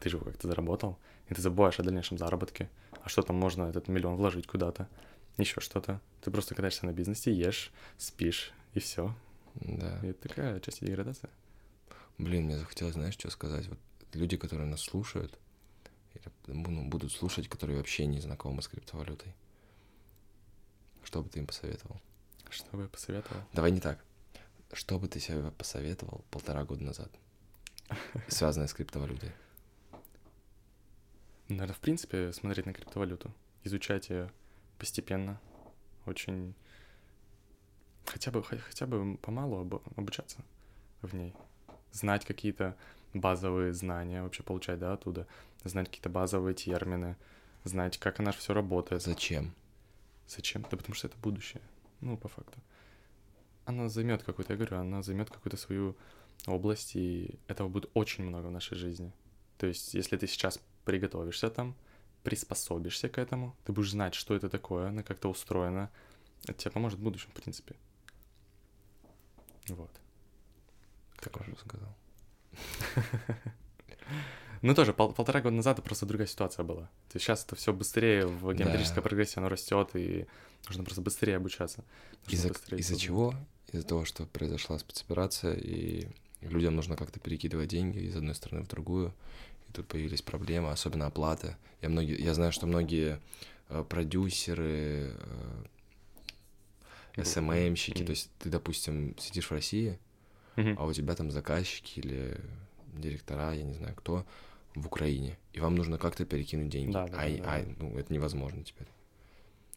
Ты 0.00 0.10
же 0.10 0.16
его 0.16 0.26
как-то 0.26 0.48
заработал, 0.48 0.98
и 1.28 1.34
ты 1.34 1.40
забываешь 1.40 1.78
о 1.78 1.84
дальнейшем 1.84 2.18
заработке. 2.18 2.68
А 3.02 3.08
что 3.08 3.22
там 3.22 3.36
можно 3.36 3.64
этот 3.64 3.86
миллион 3.86 4.16
вложить 4.16 4.48
куда-то? 4.48 4.88
Еще 5.38 5.60
что-то. 5.60 6.00
Ты 6.20 6.32
просто 6.32 6.56
катаешься 6.56 6.84
на 6.84 6.92
бизнесе, 6.92 7.32
ешь, 7.32 7.70
спишь, 7.96 8.52
и 8.74 8.80
все. 8.80 9.14
Да. 9.54 10.00
И 10.02 10.08
это 10.08 10.28
такая 10.28 10.60
часть 10.60 10.84
деградации. 10.84 11.30
Блин, 12.18 12.44
мне 12.44 12.58
захотелось, 12.58 12.94
знаешь, 12.94 13.14
что 13.14 13.30
сказать? 13.30 13.68
Вот 13.68 13.78
люди, 14.14 14.36
которые 14.36 14.68
нас 14.68 14.80
слушают, 14.80 15.38
ну, 16.46 16.88
будут 16.88 17.12
слушать, 17.12 17.48
которые 17.48 17.78
вообще 17.78 18.06
не 18.06 18.20
знакомы 18.20 18.62
с 18.62 18.68
криптовалютой. 18.68 19.34
Что 21.02 21.22
бы 21.22 21.28
ты 21.28 21.40
им 21.40 21.46
посоветовал? 21.46 22.00
Что 22.50 22.76
бы 22.76 22.82
я 22.82 22.88
посоветовал? 22.88 23.42
Давай 23.52 23.70
не 23.70 23.80
так. 23.80 24.04
Что 24.72 24.98
бы 24.98 25.08
ты 25.08 25.20
себе 25.20 25.50
посоветовал 25.50 26.24
полтора 26.30 26.64
года 26.64 26.82
назад, 26.84 27.10
связанное 28.28 28.66
с 28.68 28.74
криптовалютой? 28.74 29.32
Наверное, 31.48 31.74
в 31.74 31.80
принципе, 31.80 32.32
смотреть 32.32 32.66
на 32.66 32.72
криптовалюту, 32.72 33.32
изучать 33.64 34.08
ее 34.10 34.30
постепенно, 34.78 35.40
очень... 36.06 36.54
Хотя 38.06 38.30
бы, 38.30 38.42
хо- 38.42 38.58
хотя 38.58 38.86
бы 38.86 39.16
помалу 39.18 39.62
обу- 39.62 39.82
обучаться 39.96 40.38
в 41.02 41.14
ней, 41.14 41.34
знать 41.92 42.24
какие-то 42.24 42.76
базовые 43.14 43.72
знания, 43.72 44.22
вообще 44.22 44.42
получать, 44.42 44.78
да, 44.78 44.92
оттуда, 44.92 45.26
знать 45.64 45.88
какие-то 45.88 46.08
базовые 46.08 46.54
термины, 46.54 47.16
знать, 47.64 47.98
как 47.98 48.20
она 48.20 48.32
все 48.32 48.54
работает. 48.54 49.02
Зачем? 49.02 49.54
Зачем? 50.26 50.62
Да 50.62 50.76
потому 50.76 50.94
что 50.94 51.08
это 51.08 51.16
будущее. 51.18 51.62
ну, 52.00 52.16
по 52.16 52.28
факту. 52.28 52.58
Она 53.64 53.88
займет 53.88 54.22
какую-то, 54.22 54.52
я 54.52 54.56
говорю, 54.56 54.78
она 54.78 55.02
займет 55.02 55.30
какую-то 55.30 55.56
свою 55.56 55.96
область, 56.46 56.96
и 56.96 57.38
этого 57.46 57.68
будет 57.68 57.90
очень 57.94 58.24
много 58.24 58.46
в 58.46 58.50
нашей 58.50 58.76
жизни. 58.76 59.12
То 59.58 59.66
есть, 59.66 59.94
если 59.94 60.16
ты 60.16 60.26
сейчас 60.26 60.58
приготовишься 60.84 61.50
там, 61.50 61.76
приспособишься 62.24 63.08
к 63.08 63.18
этому, 63.18 63.54
ты 63.64 63.72
будешь 63.72 63.90
знать, 63.90 64.14
что 64.14 64.34
это 64.34 64.48
такое, 64.48 64.88
она 64.88 65.02
как-то 65.02 65.28
устроена, 65.28 65.90
это 66.44 66.54
тебе 66.54 66.70
поможет 66.72 66.98
в 66.98 67.02
будущем, 67.02 67.30
в 67.30 67.34
принципе. 67.34 67.76
Вот. 69.68 69.90
Как 71.16 71.40
уже 71.40 71.56
сказал. 71.56 71.94
Ну, 74.62 74.74
тоже 74.76 74.92
пол- 74.92 75.12
полтора 75.12 75.40
года 75.40 75.56
назад 75.56 75.82
просто 75.82 76.06
другая 76.06 76.28
ситуация 76.28 76.62
была. 76.64 76.82
То 77.08 77.14
есть 77.16 77.26
сейчас 77.26 77.44
это 77.44 77.56
все 77.56 77.72
быстрее 77.72 78.26
в 78.26 78.52
геометрической 78.54 78.96
Да. 78.96 79.02
прогрессии, 79.02 79.38
оно 79.38 79.48
растет, 79.48 79.90
и 79.94 80.26
нужно 80.68 80.84
просто 80.84 81.00
быстрее 81.02 81.36
обучаться. 81.36 81.84
Из-за 82.28 82.52
всё 82.54 82.96
чего? 82.96 83.34
Из-за 83.72 83.84
того, 83.86 84.04
что 84.04 84.24
произошла 84.26 84.78
спецоперация, 84.78 85.54
и 85.54 86.06
людям 86.42 86.76
нужно 86.76 86.96
как-то 86.96 87.18
перекидывать 87.18 87.68
деньги 87.70 87.98
из 88.00 88.14
одной 88.14 88.34
страны 88.36 88.62
в 88.62 88.68
другую. 88.68 89.12
И 89.68 89.72
тут 89.72 89.88
появились 89.88 90.22
проблемы, 90.22 90.70
особенно 90.70 91.06
оплата. 91.06 91.56
Я, 91.80 91.88
многие, 91.88 92.22
я 92.22 92.32
знаю, 92.34 92.52
что 92.52 92.66
многие 92.66 93.20
э, 93.68 93.84
продюсеры, 93.88 95.16
Бу- 97.16 97.24
СММщики, 97.24 97.98
Мгм. 97.98 98.06
то 98.06 98.10
есть 98.10 98.30
ты, 98.38 98.48
допустим, 98.48 99.16
сидишь 99.18 99.48
в 99.48 99.52
России, 99.52 99.98
Мгм. 100.56 100.76
а 100.78 100.84
у 100.84 100.92
тебя 100.92 101.14
там 101.14 101.30
заказчики 101.30 102.00
или 102.00 102.40
директора, 102.94 103.52
я 103.52 103.62
не 103.62 103.74
знаю 103.74 103.94
кто, 103.96 104.26
в 104.74 104.86
Украине, 104.86 105.38
и 105.52 105.60
вам 105.60 105.74
нужно 105.74 105.98
как-то 105.98 106.24
перекинуть 106.24 106.68
деньги. 106.70 106.92
Да, 106.92 107.06
да, 107.08 107.16
а, 107.18 107.28
да, 107.28 107.44
а, 107.44 107.74
ну, 107.78 107.96
это 107.98 108.12
невозможно 108.12 108.62
теперь. 108.64 108.88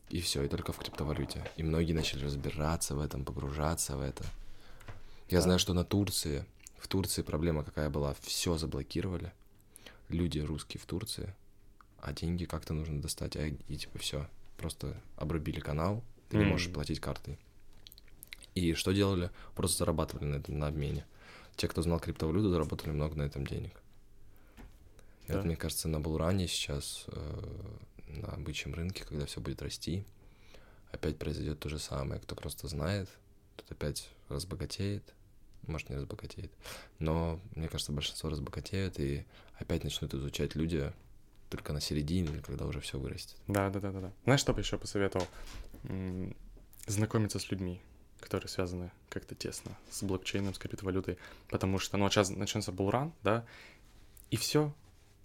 И 0.09 0.21
все, 0.21 0.43
и 0.43 0.47
только 0.47 0.71
в 0.71 0.77
криптовалюте. 0.77 1.43
И 1.57 1.63
многие 1.63 1.93
начали 1.93 2.23
разбираться 2.23 2.95
в 2.95 2.99
этом, 2.99 3.25
погружаться 3.25 3.97
в 3.97 4.01
это. 4.01 4.23
Я 5.29 5.39
Да. 5.39 5.43
знаю, 5.43 5.59
что 5.59 5.73
на 5.73 5.83
Турции, 5.83 6.45
в 6.77 6.87
Турции 6.87 7.23
проблема 7.23 7.63
какая 7.63 7.89
была, 7.89 8.13
все 8.21 8.57
заблокировали. 8.57 9.33
Люди 10.09 10.39
русские 10.39 10.79
в 10.79 10.85
Турции, 10.85 11.33
а 11.99 12.13
деньги 12.13 12.45
как-то 12.45 12.73
нужно 12.73 13.01
достать, 13.01 13.35
а 13.35 13.47
и 13.47 13.75
типа 13.75 13.97
все, 13.97 14.29
просто 14.57 14.95
обрубили 15.17 15.59
канал, 15.59 16.03
ты 16.29 16.37
не 16.37 16.43
Мгм. 16.43 16.51
можешь 16.51 16.71
платить 16.71 16.99
картой. 16.99 17.39
И 18.55 18.73
что 18.73 18.93
делали? 18.93 19.31
Просто 19.53 19.79
зарабатывали 19.79 20.25
на 20.25 20.35
этом, 20.37 20.57
на 20.57 20.67
обмене. 20.67 21.05
Те, 21.57 21.67
кто 21.67 21.81
знал 21.81 21.99
криптовалюту, 21.99 22.49
заработали 22.49 22.91
много 22.91 23.15
на 23.15 23.23
этом 23.23 23.45
денег. 23.45 23.73
И 25.27 25.31
Да. 25.31 25.37
вот, 25.37 25.45
мне 25.45 25.55
кажется, 25.57 25.87
на 25.89 25.99
Булране 25.99 26.47
сейчас, 26.47 27.03
э, 27.07 27.43
на 28.07 28.37
бычьем 28.37 28.73
рынке, 28.73 29.03
когда 29.03 29.25
все 29.25 29.41
будет 29.41 29.61
расти, 29.61 30.05
опять 30.91 31.17
произойдет 31.17 31.59
то 31.59 31.67
же 31.69 31.79
самое. 31.79 32.21
Кто 32.21 32.35
просто 32.35 32.67
знает, 32.67 33.09
тот 33.57 33.69
опять 33.71 34.09
разбогатеет, 34.29 35.13
может, 35.67 35.89
не 35.89 35.97
разбогатеет. 35.97 36.51
Но, 36.99 37.41
мне 37.55 37.67
кажется, 37.67 37.91
большинство 37.91 38.29
разбогатеют, 38.29 38.99
и 38.99 39.25
опять 39.59 39.83
начнут 39.83 40.13
изучать 40.13 40.55
люди 40.55 40.93
только 41.49 41.73
на 41.73 41.81
середине, 41.81 42.29
или 42.31 42.39
когда 42.41 42.65
уже 42.65 42.79
все 42.79 42.97
вырастет. 42.99 43.35
Да, 43.47 43.69
да, 43.69 43.79
да, 43.81 43.91
да, 43.91 43.99
да. 43.99 44.13
Знаешь, 44.23 44.39
что 44.39 44.53
бы 44.53 44.61
еще 44.61 44.77
посоветовал? 44.77 45.27
Знакомиться 46.87 47.39
с 47.39 47.49
людьми, 47.49 47.81
которые 48.25 48.49
связаны 48.49 48.91
как-то 49.09 49.35
тесно 49.35 49.77
с 49.91 50.03
блокчейном, 50.03 50.53
с 50.53 50.57
криптовалютой, 50.57 51.17
потому 51.47 51.79
что, 51.79 51.97
ну, 51.97 52.09
сейчас 52.09 52.31
начнется 52.31 52.71
булран, 52.71 53.13
да, 53.23 53.45
и 54.31 54.35
все. 54.35 54.73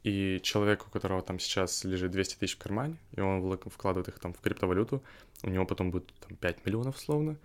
И 0.04 0.40
человек, 0.42 0.86
у 0.86 0.90
которого 0.90 1.22
там 1.22 1.38
сейчас 1.38 1.84
лежит 1.84 2.10
200 2.10 2.36
тысяч 2.36 2.56
в 2.56 2.58
кармане, 2.58 2.96
и 3.16 3.20
он 3.20 3.58
вкладывает 3.66 4.08
их 4.08 4.18
там 4.18 4.32
в 4.32 4.40
криптовалюту, 4.40 5.02
у 5.42 5.48
него 5.48 5.66
потом 5.66 5.90
будет 5.90 6.12
там 6.20 6.36
5 6.36 6.66
миллионов 6.66 6.98
словно, 6.98 7.36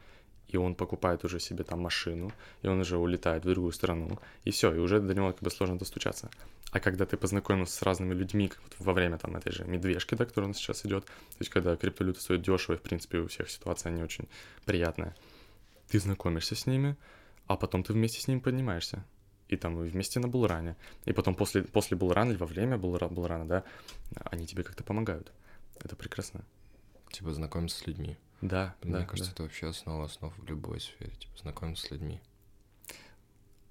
и 0.48 0.58
он 0.58 0.76
покупает 0.76 1.24
уже 1.24 1.40
себе 1.40 1.64
там 1.64 1.80
машину, 1.82 2.32
и 2.62 2.68
он 2.68 2.80
уже 2.80 2.98
улетает 2.98 3.44
в 3.44 3.50
другую 3.50 3.72
страну, 3.72 4.20
и 4.44 4.52
все, 4.52 4.74
и 4.74 4.80
уже 4.80 5.00
до 5.00 5.14
него 5.14 5.32
как 5.32 5.42
бы 5.42 5.50
сложно 5.50 5.78
достучаться. 5.78 6.30
А 6.72 6.80
когда 6.80 7.06
ты 7.06 7.16
познакомился 7.16 7.74
с 7.74 7.82
разными 7.82 8.14
людьми 8.14 8.50
как 8.50 8.62
вот 8.64 8.76
во 8.80 8.94
время 8.94 9.18
там 9.18 9.36
этой 9.36 9.54
же 9.54 9.64
медвежки, 9.64 10.16
да, 10.16 10.26
которая 10.26 10.48
у 10.48 10.50
нас 10.50 10.58
сейчас 10.58 10.86
идет, 10.86 11.06
то 11.06 11.40
есть 11.40 11.50
когда 11.50 11.76
криптовалюта 11.78 12.20
стоит 12.20 12.42
дешево, 12.42 12.76
и 12.76 12.78
в 12.78 12.82
принципе 12.82 13.20
у 13.20 13.28
всех 13.28 13.50
ситуация 13.50 13.92
не 13.92 14.04
очень 14.04 14.28
приятная, 14.66 15.16
ты 15.96 16.00
знакомишься 16.02 16.56
с 16.56 16.66
ними, 16.68 16.98
а 17.48 17.56
потом 17.56 17.82
ты 17.84 17.94
вместе 17.94 18.20
с 18.20 18.28
ними 18.28 18.40
поднимаешься. 18.40 19.06
И 19.48 19.56
там 19.56 19.76
вы 19.78 19.88
вместе 19.88 20.20
на 20.20 20.28
булране. 20.28 20.76
И 21.06 21.14
потом 21.14 21.36
после, 21.36 21.62
после 21.64 21.96
булрана 21.96 22.32
или 22.32 22.38
во 22.38 22.46
время 22.46 22.78
булра, 22.78 23.08
булрана, 23.08 23.46
да, 23.48 23.64
они 24.26 24.46
тебе 24.46 24.64
как-то 24.64 24.84
помогают. 24.84 25.32
Это 25.80 25.96
прекрасно. 25.96 26.42
Типа 27.12 27.32
знакомиться 27.34 27.78
с 27.78 27.88
людьми. 27.88 28.18
Да, 28.42 28.76
Мне 28.84 28.92
да, 28.94 29.06
кажется, 29.06 29.32
да. 29.32 29.36
это 29.36 29.44
вообще 29.44 29.68
основа 29.68 30.06
основ 30.06 30.34
в 30.38 30.44
любой 30.46 30.82
сфере. 30.82 31.12
Типа 31.12 31.38
знакомиться 31.38 31.86
с 31.86 31.92
людьми. 31.92 32.20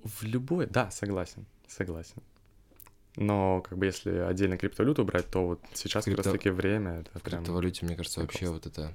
В 0.03 0.23
любой, 0.23 0.67
да, 0.67 0.91
согласен, 0.91 1.45
согласен. 1.69 2.23
Но 3.17 3.61
как 3.61 3.77
бы 3.77 3.85
если 3.85 4.11
отдельно 4.11 4.57
криптовалюту 4.57 5.05
брать, 5.05 5.29
то 5.31 5.47
вот 5.47 5.61
сейчас 5.75 6.05
как 6.07 6.15
Крипто- 6.15 6.23
раз 6.25 6.33
таки 6.33 6.49
время, 6.49 7.01
это 7.01 7.19
В 7.19 7.23
прям... 7.23 7.41
криптовалюте, 7.41 7.85
мне 7.85 7.97
кажется, 7.97 8.21
вообще 8.21 8.49
вот 8.49 8.65
это 8.67 8.95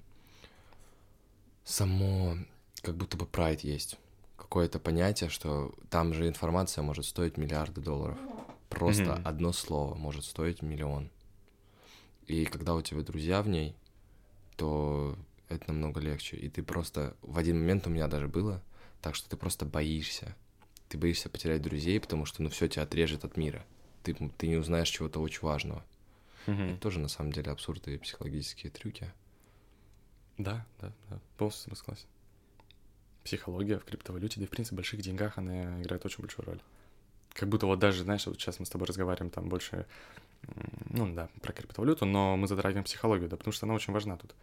само, 1.64 2.36
как 2.82 2.96
будто 2.96 3.18
бы 3.18 3.26
прайд 3.26 3.62
есть. 3.62 3.98
Какое-то 4.38 4.80
понятие, 4.80 5.30
что 5.30 5.74
там 5.90 6.14
же 6.14 6.28
информация 6.28 6.82
может 6.82 7.06
стоить 7.06 7.38
миллиарды 7.38 7.82
долларов. 7.82 8.18
Просто 8.70 9.14
Мгм. 9.16 9.28
одно 9.28 9.52
слово 9.52 9.96
может 9.96 10.24
стоить 10.24 10.62
миллион. 10.62 11.10
И 12.28 12.46
когда 12.46 12.76
у 12.76 12.82
тебя 12.82 13.02
друзья 13.02 13.42
в 13.42 13.48
ней, 13.48 13.76
то 14.56 15.18
это 15.50 15.66
намного 15.68 16.00
легче. 16.00 16.38
И 16.38 16.50
ты 16.50 16.64
просто... 16.64 17.16
В 17.22 17.38
один 17.38 17.60
момент 17.60 17.88
у 17.88 17.90
меня 17.90 18.08
даже 18.08 18.28
было 18.28 18.62
так, 19.02 19.16
что 19.16 19.30
ты 19.30 19.36
просто 19.36 19.66
боишься. 19.66 20.36
Ты 20.90 20.98
боишься 20.98 21.30
потерять 21.30 21.62
друзей, 21.62 22.00
потому 22.00 22.26
что, 22.26 22.44
ну, 22.44 22.50
все 22.50 22.68
тебя 22.68 22.84
отрежет 22.84 23.26
от 23.26 23.36
мира. 23.38 23.66
Ты, 24.04 24.14
ты 24.14 24.48
не 24.48 24.58
узнаешь 24.58 24.90
чего-то 24.90 25.20
очень 25.20 25.42
важного. 25.42 25.84
Мгм. 26.48 26.70
Это 26.70 26.80
тоже, 26.80 27.00
на 27.00 27.08
самом 27.08 27.32
деле, 27.32 27.52
абсурды 27.52 27.96
и 27.96 27.98
психологические 27.98 28.72
трюки. 28.72 29.12
Да, 30.38 30.66
да, 30.80 30.94
да, 31.10 31.20
полностью 31.38 31.76
согласен. 31.76 32.08
Психология 33.30 33.78
в 33.78 33.86
криптовалюте, 33.86 34.40
да 34.40 34.46
и 34.46 34.48
в 34.48 34.50
принципе 34.50 34.74
в 34.74 34.78
больших 34.78 35.02
деньгах 35.02 35.38
она 35.38 35.80
играет 35.84 36.04
очень 36.04 36.22
большую 36.24 36.48
роль. 36.48 36.60
Как 37.34 37.48
будто 37.48 37.68
вот 37.68 37.78
даже, 37.78 38.02
знаешь, 38.04 38.26
вот 38.26 38.40
сейчас 38.42 38.60
мы 38.60 38.66
с 38.66 38.70
тобой 38.72 38.88
разговариваем 38.88 39.30
там 39.30 39.50
больше, 39.50 39.86
ну 40.90 41.14
да, 41.14 41.30
про 41.44 41.54
криптовалюту, 41.54 42.06
но 42.06 42.36
мы 42.38 42.48
затрагиваем 42.48 42.86
психологию, 42.86 43.30
да, 43.30 43.38
потому 43.38 43.54
что 43.54 43.68
она 43.68 43.76
очень 43.76 43.94
важна 43.94 44.18
тут. 44.18 44.34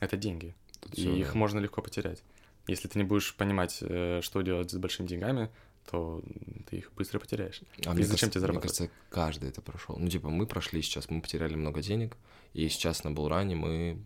Это 0.00 0.16
деньги, 0.16 0.54
Тут 0.80 0.94
и 0.94 1.02
всё, 1.02 1.14
их 1.14 1.32
да. 1.34 1.38
можно 1.38 1.58
легко 1.58 1.82
потерять. 1.82 2.22
Если 2.66 2.88
ты 2.88 2.98
не 2.98 3.04
будешь 3.04 3.34
понимать, 3.34 3.78
э, 3.82 4.20
что 4.22 4.40
делать 4.40 4.70
с 4.70 4.74
большими 4.78 5.06
деньгами, 5.06 5.50
то 5.90 6.22
ты 6.70 6.76
их 6.78 6.92
быстро 6.94 7.18
потеряешь. 7.18 7.60
А 7.84 7.90
И 7.92 7.94
мне 7.94 8.04
зачем 8.04 8.30
кажется, 8.30 8.30
тебе 8.30 8.30
мне 8.30 8.40
зарабатывать? 8.40 8.78
кажется, 8.78 8.96
каждый 9.10 9.48
это 9.50 9.60
прошел. 9.60 9.96
Ну, 9.98 10.08
типа, 10.08 10.30
мы 10.30 10.46
прошли 10.46 10.80
сейчас, 10.80 11.10
мы 11.10 11.20
потеряли 11.20 11.56
много 11.56 11.82
денег, 11.82 12.16
и 12.54 12.66
сейчас 12.70 13.04
на 13.04 13.10
Булране 13.10 13.54
мы, 13.54 13.98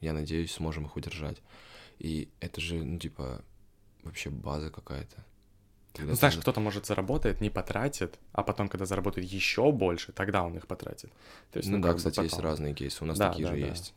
я 0.00 0.12
надеюсь, 0.12 0.50
сможем 0.52 0.86
их 0.86 0.96
удержать. 0.96 1.38
И 2.00 2.28
это 2.40 2.60
же, 2.60 2.82
ну, 2.82 2.98
типа, 2.98 3.44
вообще 4.06 4.30
база 4.30 4.70
какая-то. 4.70 5.16
Когда 5.92 6.06
Ну, 6.08 6.12
ты 6.12 6.18
знаешь, 6.18 6.34
за- 6.34 6.40
кто-то, 6.42 6.60
может, 6.60 6.86
заработает, 6.86 7.40
не 7.40 7.50
потратит, 7.50 8.18
а 8.32 8.42
потом, 8.42 8.68
когда 8.68 8.84
заработает 8.86 9.26
еще 9.26 9.72
больше, 9.72 10.12
тогда 10.12 10.42
он 10.42 10.56
их 10.56 10.66
потратит. 10.66 11.10
То 11.52 11.58
есть, 11.58 11.68
Ну, 11.70 11.78
да, 11.78 11.88
как 11.88 11.92
бы 11.92 11.98
кстати, 11.98 12.20
есть 12.20 12.34
потом. 12.34 12.50
разные 12.50 12.74
кейсы. 12.74 13.02
У 13.02 13.06
нас 13.06 13.18
Да, 13.18 13.30
такие 13.30 13.48
да, 13.48 13.54
же 13.54 13.60
да. 13.60 13.66
есть. 13.68 13.94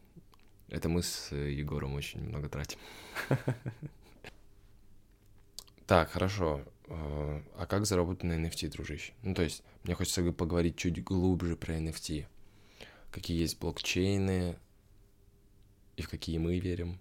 Это 0.69 0.88
мы 0.88 1.02
с 1.04 1.32
э, 1.32 1.52
Егором 1.52 1.95
очень 1.95 2.22
много 2.22 2.48
тратим. 2.50 2.78
Так, 5.88 6.12
хорошо. 6.12 6.62
Э, 6.88 7.41
А 7.58 7.65
как 7.65 7.86
заработать 7.86 8.24
на 8.24 8.34
NFT, 8.34 8.69
дружище? 8.69 9.13
Ну, 9.24 9.34
то 9.34 9.41
есть, 9.41 9.63
мне 9.84 9.95
хочется 9.95 10.22
поговорить 10.32 10.78
чуть 10.78 11.04
глубже 11.04 11.56
про 11.56 11.74
NFT. 11.74 12.26
Какие 13.12 13.39
есть 13.41 13.60
блокчейны, 13.60 14.56
и 15.98 16.02
в 16.04 16.10
какие 16.10 16.38
мы 16.38 16.60
верим. 16.60 17.00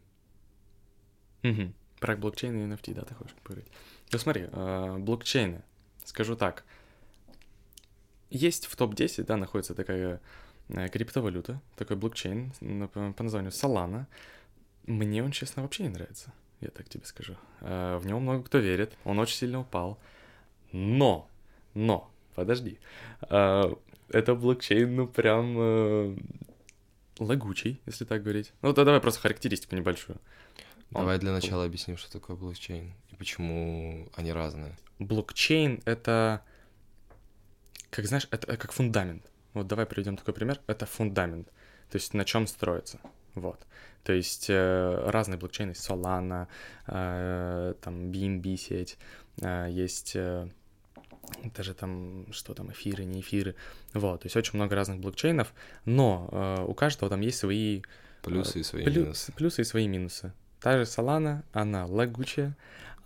Про 2.00 2.16
блокчейн 2.16 2.56
и 2.56 2.72
NFT, 2.72 2.94
да, 2.94 3.02
ты 3.02 3.14
хочешь 3.14 3.34
поговорить? 3.42 3.66
Ну 4.12 4.18
смотри, 4.18 4.48
э, 4.50 4.96
блокчейны, 4.98 5.62
скажу 6.04 6.36
так. 6.36 6.64
Есть 8.30 8.66
в 8.66 8.76
топ-10, 8.76 9.24
да, 9.24 9.36
находится 9.36 9.74
такая 9.74 10.20
э, 10.68 10.88
криптовалюта, 10.88 11.60
такой 11.76 11.96
блокчейн 11.96 12.52
по, 12.88 13.22
названию 13.22 13.50
Solana. 13.50 14.06
Мне 14.86 15.24
он, 15.24 15.32
честно, 15.32 15.62
вообще 15.62 15.82
не 15.82 15.88
нравится, 15.88 16.32
я 16.60 16.68
так 16.70 16.88
тебе 16.88 17.04
скажу. 17.04 17.34
Э, 17.60 17.98
В 17.98 18.06
него 18.06 18.20
много 18.20 18.44
кто 18.44 18.58
верит, 18.58 18.96
он 19.04 19.18
очень 19.18 19.36
сильно 19.36 19.60
упал. 19.60 19.98
Но, 20.70 21.28
но, 21.74 22.10
подожди, 22.34 22.78
это 23.20 24.34
блокчейн, 24.34 24.94
ну, 24.94 25.06
прям 25.08 26.18
лагучий, 27.18 27.80
если 27.86 28.04
так 28.04 28.22
говорить. 28.22 28.52
Ну, 28.62 28.72
да, 28.72 28.84
давай 28.84 29.00
просто 29.00 29.20
характеристику 29.20 29.74
небольшую. 29.76 30.18
Он- 30.92 31.02
Давай 31.02 31.18
для 31.18 31.32
начала 31.32 31.64
объясним, 31.64 31.96
что 31.96 32.10
такое 32.10 32.36
блокчейн 32.36 32.92
и 33.10 33.16
почему 33.16 34.08
они 34.14 34.32
разные. 34.32 34.76
блокчейн 34.98 35.82
это, 35.84 36.42
как 37.90 38.06
знаешь, 38.06 38.28
это 38.30 38.56
как 38.56 38.72
фундамент. 38.72 39.22
Вот 39.54 39.66
давай 39.66 39.86
приведем 39.86 40.16
такой 40.16 40.34
пример. 40.34 40.60
Это 40.66 40.86
фундамент. 40.86 41.48
То 41.90 41.96
есть 41.96 42.14
на 42.14 42.24
чем 42.24 42.46
строится. 42.46 42.98
вот. 43.34 43.66
То 44.04 44.12
есть 44.12 44.46
э, 44.48 45.10
разные 45.10 45.38
блокчейны, 45.38 45.72
Solana, 45.72 46.46
э, 46.86 47.74
там 47.80 48.10
BNB 48.10 48.56
сеть, 48.56 48.96
э, 49.42 49.68
есть 49.70 50.16
э, 50.16 50.48
даже 51.54 51.74
там, 51.74 52.26
что 52.32 52.54
там, 52.54 52.70
эфиры, 52.72 53.04
не 53.04 53.20
эфиры, 53.20 53.54
вот, 53.92 54.22
то 54.22 54.26
есть 54.26 54.36
очень 54.36 54.54
много 54.58 54.74
разных 54.76 54.98
блокчейнов, 55.00 55.52
но 55.84 56.28
э, 56.32 56.64
у 56.66 56.74
каждого 56.74 57.10
там 57.10 57.20
есть 57.20 57.38
свои... 57.38 57.82
Плюсы 58.22 58.60
и 58.60 58.62
свои 58.62 58.84
плю- 58.84 59.02
минусы. 59.02 59.32
Плюсы 59.32 59.60
и 59.62 59.64
свои 59.64 59.88
минусы. 59.88 60.32
Та 60.60 60.76
же 60.76 60.82
Solana, 60.84 61.42
она 61.52 61.86
лагучая, 61.86 62.56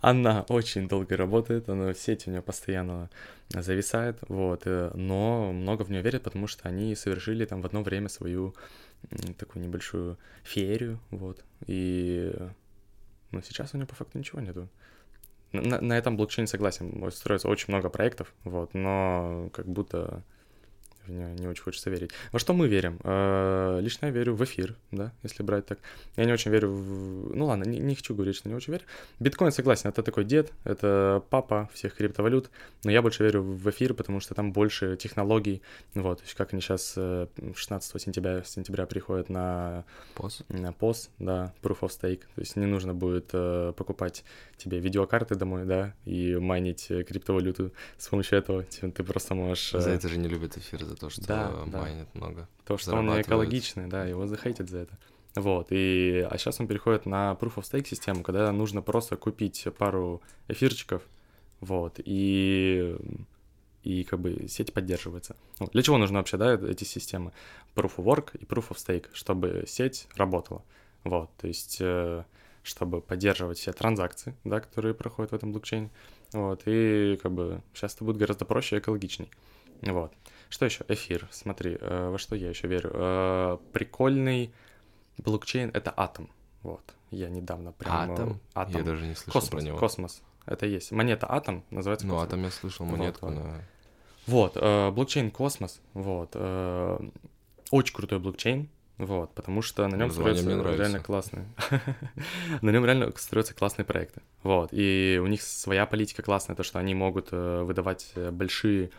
она 0.01 0.41
очень 0.49 0.87
долго 0.87 1.15
работает, 1.15 1.69
она 1.69 1.93
сеть 1.93 2.27
у 2.27 2.31
нее 2.31 2.41
постоянно 2.41 3.09
зависает, 3.49 4.17
вот, 4.27 4.63
э, 4.65 4.91
но 4.95 5.53
много 5.53 5.83
в 5.83 5.91
нее 5.91 6.01
верят, 6.01 6.23
потому 6.23 6.47
что 6.47 6.67
они 6.67 6.95
совершили 6.95 7.45
там 7.45 7.61
в 7.61 7.65
одно 7.65 7.83
время 7.83 8.09
свою 8.09 8.55
такую 9.37 9.63
небольшую 9.63 10.17
феерию, 10.43 10.99
вот, 11.11 11.43
и, 11.67 12.33
ну, 13.31 13.41
сейчас 13.41 13.73
у 13.73 13.77
нее 13.77 13.85
по 13.85 13.95
факту 13.95 14.17
ничего 14.17 14.41
нету. 14.41 14.67
На, 15.51 15.79
на- 15.79 15.93
этом 15.97 16.17
блокчейне 16.17 16.47
согласен, 16.47 17.11
строится 17.11 17.47
очень 17.47 17.67
много 17.67 17.89
проектов, 17.89 18.33
вот, 18.43 18.73
но 18.73 19.49
как 19.53 19.67
будто 19.67 20.23
в 21.05 21.11
нее 21.11 21.33
не 21.39 21.47
очень 21.47 21.63
хочется 21.63 21.89
верить. 21.89 22.11
Во 22.31 22.39
что 22.39 22.53
мы 22.53 22.67
верим? 22.67 22.99
Э, 23.03 23.79
Лично 23.81 24.07
я 24.07 24.11
верю 24.11 24.35
в 24.35 24.43
эфир, 24.43 24.75
да, 24.91 25.11
если 25.23 25.43
брать 25.43 25.65
так. 25.65 25.79
Я 26.15 26.25
не 26.25 26.31
очень 26.33 26.51
верю 26.51 26.69
в... 26.71 27.35
Ну 27.35 27.45
ладно, 27.45 27.63
не, 27.65 27.79
не 27.79 27.95
хочу 27.95 28.13
говорить, 28.15 28.35
что 28.35 28.49
не 28.49 28.55
очень 28.55 28.73
верю. 28.73 28.83
Биткоин, 29.19 29.51
согласен, 29.51 29.89
это 29.89 30.03
такой 30.03 30.23
дед, 30.25 30.51
это 30.63 31.23
папа 31.29 31.69
всех 31.73 31.95
криптовалют, 31.95 32.49
но 32.83 32.91
я 32.91 33.01
больше 33.01 33.23
верю 33.23 33.41
в 33.43 33.69
эфир, 33.69 33.93
потому 33.93 34.19
что 34.19 34.33
там 34.35 34.51
больше 34.53 34.95
технологий, 34.97 35.61
вот, 35.93 36.19
то 36.19 36.23
есть 36.23 36.35
как 36.35 36.53
они 36.53 36.61
сейчас 36.61 36.93
16 36.93 38.01
сентября, 38.01 38.43
сентября 38.43 38.85
приходят 38.85 39.29
на 39.29 39.85
Пос? 40.15 40.43
на 40.49 40.67
POS, 40.71 41.09
да, 41.19 41.53
Proof 41.61 41.79
of 41.81 41.89
Stake. 41.89 42.21
То 42.35 42.41
есть 42.41 42.55
не 42.55 42.65
нужно 42.65 42.93
будет 42.93 43.29
э, 43.33 43.73
покупать 43.75 44.23
тебе 44.57 44.79
видеокарты 44.79 45.35
домой, 45.35 45.65
да, 45.65 45.93
и 46.05 46.35
майнить 46.35 46.87
э, 46.89 47.03
криптовалюту 47.03 47.71
с 47.97 48.07
помощью 48.07 48.39
этого. 48.39 48.63
Ты 48.63 48.91
ты 48.91 49.03
просто 49.03 49.35
можешь... 49.35 49.73
э, 49.73 49.79
За 49.79 49.89
это 49.91 50.07
же 50.09 50.17
не 50.17 50.27
любят 50.27 50.57
эфир, 50.57 50.85
за 50.93 50.99
то, 50.99 51.09
что 51.09 51.21
Да, 51.27 51.51
да. 51.67 51.79
майнят 51.79 52.13
много. 52.15 52.47
То, 52.65 52.77
что 52.77 52.95
он 52.95 53.09
экологичный, 53.21 53.87
да, 53.87 54.05
его 54.05 54.27
захейтят 54.27 54.69
за 54.69 54.79
это. 54.79 54.97
Вот, 55.35 55.67
и, 55.71 56.25
а 56.29 56.37
сейчас 56.37 56.59
он 56.59 56.67
переходит 56.67 57.07
на 57.07 57.35
Proof 57.39 57.55
of 57.55 57.63
Stake 57.63 57.87
систему, 57.87 58.21
когда 58.21 58.51
нужно 58.51 58.83
просто 58.83 59.17
купить 59.17 59.67
пару 59.79 60.21
эфирчиков, 60.47 61.01
вот, 61.59 61.99
и, 62.05 62.95
и 63.81 64.03
как 64.03 64.19
бы 64.19 64.47
сеть 64.47 64.73
поддерживается. 64.73 65.35
Ну, 65.59 65.67
для 65.73 65.81
чего 65.81 65.97
нужны 65.97 66.19
вообще, 66.19 66.37
да, 66.37 66.53
эти 66.53 66.83
системы? 66.83 67.31
Proof 67.75 67.95
of 67.97 68.05
Work 68.05 68.37
и 68.37 68.45
Proof 68.45 68.69
of 68.69 68.75
Stake, 68.77 69.07
чтобы 69.13 69.63
сеть 69.67 70.07
работала. 70.15 70.63
Вот, 71.03 71.31
то 71.37 71.47
есть, 71.47 71.77
э, 71.79 72.23
чтобы 72.61 73.01
поддерживать 73.01 73.57
все 73.57 73.73
транзакции, 73.73 74.35
да, 74.43 74.59
которые 74.59 74.93
проходят 74.93 75.31
в 75.31 75.35
этом 75.35 75.51
блокчейне. 75.51 75.89
Вот, 76.31 76.61
и 76.65 77.19
как 77.23 77.31
бы 77.31 77.63
сейчас 77.73 77.95
это 77.95 78.03
будет 78.03 78.17
гораздо 78.17 78.45
проще 78.45 78.75
и 78.75 78.79
экологичней. 78.79 79.31
Вот. 79.81 80.13
Что 80.53 80.65
еще? 80.65 80.85
Эфир. 80.87 81.27
Смотри, 81.31 81.79
э, 81.81 82.09
во 82.11 82.19
что 82.19 82.35
я 82.35 82.47
еще 82.49 82.67
верю. 82.67 82.91
Э, 82.93 83.57
прикольный 83.71 84.53
блокчейн— 85.17 85.71
это 85.73 85.91
атом. 85.97 86.29
Вот. 86.61 86.93
Я 87.09 87.29
недавно 87.29 87.71
прям... 87.71 88.11
э, 88.11 88.13
Атом? 88.13 88.39
Атом. 88.53 88.75
Я 88.75 88.83
даже 88.83 89.07
не 89.07 89.15
слышал 89.15 89.33
Космос. 89.33 89.49
про 89.49 89.61
него. 89.61 89.77
Космос. 89.79 90.21
Это 90.45 90.67
есть. 90.67 90.91
Монета 90.91 91.25
атом 91.27 91.63
называется 91.71 92.05
Ну, 92.05 92.13
космос. 92.13 92.27
атом 92.27 92.43
я 92.43 92.51
слышал, 92.51 92.85
монетку, 92.85 93.25
вот. 93.25 93.35
но... 93.35 93.53
Вот, 94.27 94.51
э, 94.55 94.91
блокчейн 94.91 95.31
Космос, 95.31 95.81
вот, 95.95 96.29
э, 96.35 96.99
очень 97.71 97.95
крутой 97.95 98.19
блокчейн, 98.19 98.69
вот, 98.99 99.33
потому 99.33 99.63
что 99.63 99.87
на 99.87 99.95
нем 99.95 100.09
Название 100.09 100.35
строятся 100.43 100.77
реально 100.77 100.99
классные, 100.99 101.45
на 102.61 102.69
нем 102.69 102.85
реально 102.85 103.11
строятся 103.17 103.55
классные 103.55 103.85
проекты, 103.85 104.21
вот, 104.43 104.69
и 104.71 105.19
у 105.21 105.25
них 105.27 105.41
своя 105.41 105.85
политика 105.87 106.21
классная, 106.21 106.55
то, 106.55 106.61
что 106.63 106.77
они 106.79 106.93
могут 106.93 107.31
выдавать 107.31 108.13
большие 108.31 108.91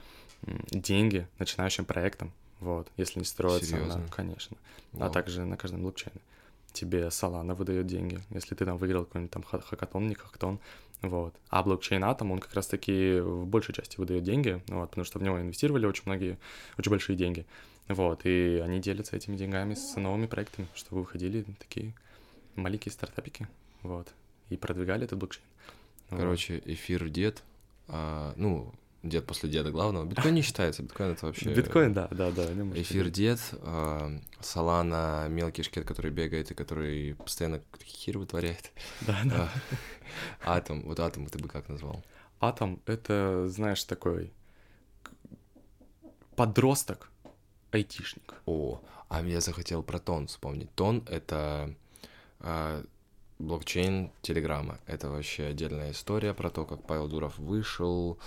деньги 0.70 1.26
начинающим 1.38 1.84
проектам, 1.84 2.32
вот, 2.60 2.88
если 2.96 3.18
не 3.18 3.24
строятся 3.24 3.72
на, 3.72 3.78
Серьезно? 3.78 4.08
конечно, 4.08 4.56
а 4.94 4.96
Вау. 4.98 5.12
также 5.12 5.44
на 5.44 5.56
каждом 5.56 5.82
блокчейне. 5.82 6.20
Тебе 6.72 7.04
Solana 7.06 7.54
выдает 7.54 7.86
деньги, 7.86 8.20
если 8.30 8.54
ты 8.54 8.64
там 8.64 8.78
выиграл 8.78 9.04
какой-нибудь 9.04 9.30
там 9.32 9.42
ха- 9.44 9.60
хакатон, 9.60 10.08
не 10.08 10.14
хакатон, 10.14 10.58
вот. 11.02 11.34
А 11.48 11.62
блокчейн 11.62 12.02
Atom, 12.02 12.32
он 12.32 12.38
как 12.40 12.54
раз-таки 12.54 13.20
в 13.20 13.46
большей 13.46 13.74
части 13.74 13.98
выдает 13.98 14.24
деньги, 14.24 14.60
вот, 14.68 14.90
потому 14.90 15.04
что 15.04 15.18
в 15.18 15.22
него 15.22 15.40
инвестировали 15.40 15.86
очень 15.86 16.02
многие, 16.06 16.38
очень 16.78 16.90
большие 16.90 17.16
деньги. 17.16 17.46
Вот, 17.86 18.22
и 18.24 18.62
они 18.64 18.80
делятся 18.80 19.14
этими 19.14 19.36
деньгами 19.36 19.74
с 19.74 19.96
новыми 19.96 20.26
проектами, 20.26 20.66
чтобы 20.74 21.02
выходили 21.02 21.44
такие 21.58 21.92
маленькие 22.56 22.92
стартапики, 22.92 23.46
вот, 23.82 24.12
и 24.48 24.56
продвигали 24.56 25.04
этот 25.04 25.18
блокчейн. 25.18 25.44
Короче, 26.08 26.62
эфир 26.64 27.08
дед, 27.08 27.42
а, 27.88 28.32
ну, 28.36 28.72
дед 29.04 29.26
после 29.26 29.48
деда 29.48 29.70
главного. 29.70 30.04
Биткоин 30.04 30.34
не 30.34 30.42
считается, 30.42 30.82
биткоин 30.82 31.12
это 31.12 31.26
вообще... 31.26 31.54
Биткоин, 31.54 31.92
да, 31.92 32.08
да, 32.10 32.30
да. 32.30 32.44
Эфир 32.74 33.10
дед, 33.10 33.38
а, 33.62 34.18
Солана 34.40 35.26
мелкий 35.28 35.62
шкет, 35.62 35.86
который 35.86 36.10
бегает 36.10 36.50
и 36.50 36.54
который 36.54 37.14
постоянно 37.14 37.62
хер 37.84 38.18
вытворяет. 38.18 38.72
Да, 39.02 39.18
да. 39.24 39.48
А, 40.44 40.56
Атом, 40.56 40.82
вот 40.82 41.00
атом 41.00 41.26
ты 41.26 41.38
бы 41.38 41.48
как 41.48 41.68
назвал? 41.68 42.02
Атом— 42.40 42.80
это, 42.86 43.48
знаешь, 43.48 43.82
такой 43.84 44.32
подросток, 46.36 47.10
айтишник. 47.70 48.34
О, 48.46 48.80
а 49.08 49.22
я 49.22 49.40
захотел 49.40 49.82
про 49.82 49.98
тон 49.98 50.26
вспомнить. 50.26 50.72
Тон— 50.74 51.04
это 51.08 51.74
а, 52.40 52.84
блокчейн 53.38 54.10
Телеграма. 54.22 54.78
Это 54.86 55.10
вообще 55.10 55.46
отдельная 55.46 55.92
история 55.92 56.34
про 56.34 56.50
то, 56.50 56.64
как 56.64 56.86
Павел 56.86 57.08
Дуров 57.08 57.38
вышел, 57.38 58.18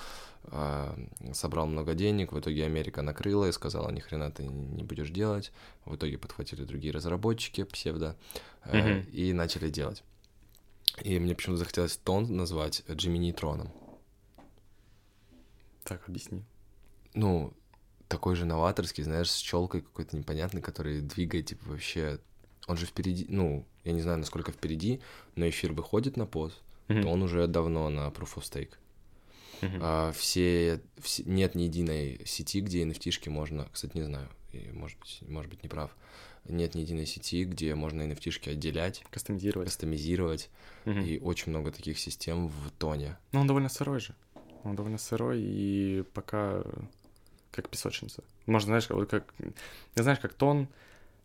собрал 1.34 1.68
много 1.68 1.94
денег, 1.94 2.32
в 2.32 2.40
итоге 2.40 2.66
Америка 2.66 3.02
накрыла 3.02 3.46
и 3.46 3.52
сказала, 3.52 3.90
ни 3.92 4.00
хрена 4.00 4.32
ты 4.32 4.44
не 4.48 4.84
будешь 4.84 5.10
делать. 5.10 5.52
В 5.86 5.96
итоге 5.96 6.18
подхватили 6.18 6.64
другие 6.64 6.94
разработчики, 6.94 7.64
псевдо, 7.64 8.16
Мгм. 8.66 9.02
и 9.12 9.34
начали 9.34 9.70
делать. 9.70 10.04
И 11.04 11.20
мне 11.20 11.36
почему-то 11.36 11.60
захотелось 11.60 11.98
тон 11.98 12.36
назвать 12.36 12.84
Джимини 12.90 13.32
Троном. 13.32 13.72
Так, 15.84 16.08
объясни. 16.08 16.44
ну, 17.14 17.54
такой 18.08 18.36
же 18.36 18.46
новаторский, 18.46 19.04
знаешь, 19.04 19.30
с 19.32 19.38
челкой 19.38 19.82
какой-то 19.82 20.16
непонятный, 20.18 20.62
который 20.62 21.02
двигает, 21.02 21.48
типа, 21.48 21.70
вообще... 21.70 22.20
Он 22.68 22.76
же 22.78 22.86
впереди, 22.86 23.26
ну, 23.30 23.66
я 23.86 23.94
не 23.94 24.02
знаю, 24.02 24.18
насколько 24.18 24.52
впереди, 24.52 25.00
но 25.36 25.48
эфир 25.48 25.72
выходит 25.72 26.18
на 26.18 26.26
пост, 26.26 26.62
Мгм. 26.90 27.02
то 27.04 27.08
он 27.10 27.22
уже 27.24 27.48
давно 27.48 27.90
на 27.90 28.08
Proof 28.10 28.36
of 28.36 28.44
Stake. 28.44 28.72
А 29.62 30.12
все, 30.12 30.82
все- 31.00 31.24
Нет 31.26 31.56
ни 31.56 31.64
единой 31.64 32.22
сети, 32.26 32.62
где 32.62 32.84
nft 32.84 33.30
можно... 33.30 33.68
Кстати, 33.72 33.96
не 33.98 34.04
знаю, 34.04 34.28
и, 34.54 34.70
может 34.72 34.98
быть, 35.00 35.20
может 35.28 35.50
быть, 35.50 35.64
не 35.64 35.70
прав. 35.70 35.92
Нет 36.46 36.76
ни 36.76 36.82
единой 36.82 37.06
сети, 37.06 37.44
где 37.44 37.76
можно 37.76 38.04
nft 38.04 38.50
отделять, 38.52 39.04
Кастомизировать. 39.10 39.68
кастомизировать, 39.68 40.50
Мгм. 40.86 41.02
и 41.02 41.20
очень 41.20 41.52
много 41.52 41.72
таких 41.72 42.00
систем 42.00 42.48
в 42.48 42.72
тоне. 42.78 43.18
Ну, 43.34 43.42
он 43.42 43.48
довольно 43.48 43.70
сырой 43.70 44.00
же. 44.00 44.16
Он 44.64 44.76
довольно 44.76 44.98
сырой 44.98 45.40
и 45.42 46.04
пока 46.14 46.64
как 47.52 47.70
песочница. 47.70 48.24
Можно, 48.46 48.80
знаешь, 48.80 49.08
как... 49.10 49.34
Я 49.96 50.04
знаешь, 50.04 50.20
как 50.20 50.34
тон 50.34 50.68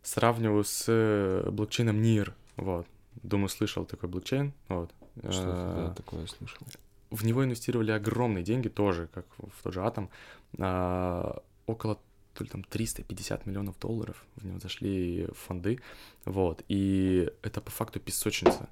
сравниваю 0.01 0.63
с 0.63 0.85
э, 0.87 1.49
блокчейном 1.51 2.01
NIR. 2.01 2.33
Вот. 2.57 2.87
Думаю, 3.21 3.49
слышал 3.49 3.85
такой 3.85 4.09
блокчейн. 4.09 4.53
Вот. 4.67 4.91
Что 5.29 5.89
ты 5.95 6.01
такое 6.01 6.25
слышал? 6.27 6.65
В 7.13 7.23
него 7.23 7.43
инвестировали 7.43 7.91
огромные 7.91 8.43
деньги 8.43 8.69
тоже, 8.69 9.07
как 9.13 9.27
в 9.37 9.61
тот 9.61 9.71
же 9.71 9.85
Атом. 9.85 10.09
А, 10.57 11.43
около 11.67 11.99
то 12.33 12.43
ли 12.43 12.49
там 12.49 12.63
350 12.63 13.45
миллионов 13.45 13.77
долларов 13.77 14.25
в 14.35 14.45
него 14.45 14.57
зашли 14.57 15.27
фонды. 15.33 15.79
Вот. 16.25 16.63
И 16.69 17.31
это 17.43 17.61
по 17.61 17.69
факту 17.69 17.99
песочница. 17.99 18.67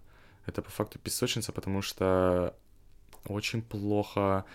Это 0.47 0.63
по 0.63 0.71
факту 0.71 0.97
песочница, 0.97 1.51
потому 1.51 1.83
что 1.83 2.55
очень 3.27 3.61
плохо 3.61 4.45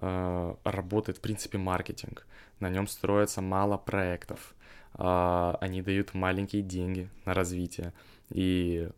э, 0.00 0.54
работает, 0.64 1.18
в 1.18 1.20
принципе, 1.20 1.58
маркетинг. 1.58 2.26
На 2.58 2.68
нем 2.68 2.88
строится 2.88 3.40
мало 3.40 3.78
проектов. 3.78 4.56
А, 4.94 5.56
они 5.60 5.80
дают 5.80 6.12
маленькие 6.12 6.62
деньги 6.62 7.08
на 7.24 7.34
развитие. 7.34 7.92
И 8.30 8.88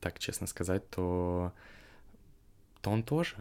так 0.00 0.18
честно 0.18 0.46
сказать, 0.46 0.90
то, 0.90 1.54
то 2.82 2.90
он 2.90 3.02
тоже. 3.02 3.36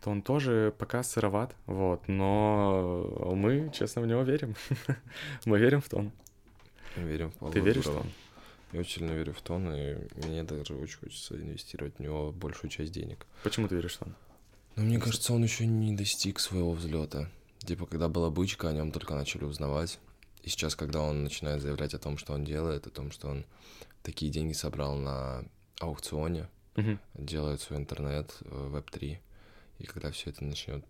То 0.00 0.10
он 0.10 0.22
тоже 0.22 0.74
пока 0.78 1.02
сыроват, 1.02 1.54
вот, 1.66 2.06
но 2.08 3.32
мы, 3.34 3.70
честно, 3.74 4.02
в 4.02 4.06
него 4.06 4.22
верим. 4.22 4.54
мы 5.44 5.58
верим 5.58 5.80
в 5.80 5.88
тон. 5.88 6.12
Верим 6.96 7.30
в 7.30 7.34
Павла 7.34 7.52
Ты 7.52 7.60
веришь 7.60 7.82
в 7.82 7.86
Дурова. 7.86 8.02
тон? 8.02 8.12
Я 8.72 8.80
очень 8.80 9.00
сильно 9.00 9.12
верю 9.12 9.32
в 9.32 9.40
тон, 9.40 9.72
и 9.74 9.96
мне 10.26 10.42
даже 10.42 10.74
очень 10.74 10.98
хочется 10.98 11.34
инвестировать 11.36 11.96
в 11.96 12.00
него 12.00 12.32
большую 12.32 12.70
часть 12.70 12.92
денег. 12.92 13.26
Почему 13.42 13.66
ты 13.66 13.76
веришь 13.76 13.94
в 13.94 13.98
тон? 13.98 14.14
Но 14.76 14.84
мне 14.84 14.98
кажется, 14.98 15.32
он 15.32 15.42
еще 15.42 15.66
не 15.66 15.96
достиг 15.96 16.38
своего 16.38 16.72
взлета. 16.72 17.28
Типа, 17.58 17.86
когда 17.86 18.08
была 18.08 18.30
бычка, 18.30 18.68
о 18.68 18.72
нем 18.72 18.92
только 18.92 19.14
начали 19.14 19.44
узнавать. 19.44 19.98
И 20.42 20.48
сейчас, 20.48 20.76
когда 20.76 21.00
он 21.00 21.24
начинает 21.24 21.60
заявлять 21.60 21.94
о 21.94 21.98
том, 21.98 22.18
что 22.18 22.34
он 22.34 22.44
делает, 22.44 22.86
о 22.86 22.90
том, 22.90 23.10
что 23.10 23.28
он 23.28 23.44
такие 24.02 24.30
деньги 24.30 24.52
собрал 24.52 24.94
на 24.94 25.44
аукционе, 25.80 26.48
Мгм. 26.78 27.00
делает 27.14 27.60
свой 27.60 27.80
интернет, 27.80 28.36
веб 28.42 28.88
3 28.88 29.20
и 29.80 29.84
когда 29.84 30.12
все 30.12 30.30
это 30.30 30.44
начнет 30.44 30.84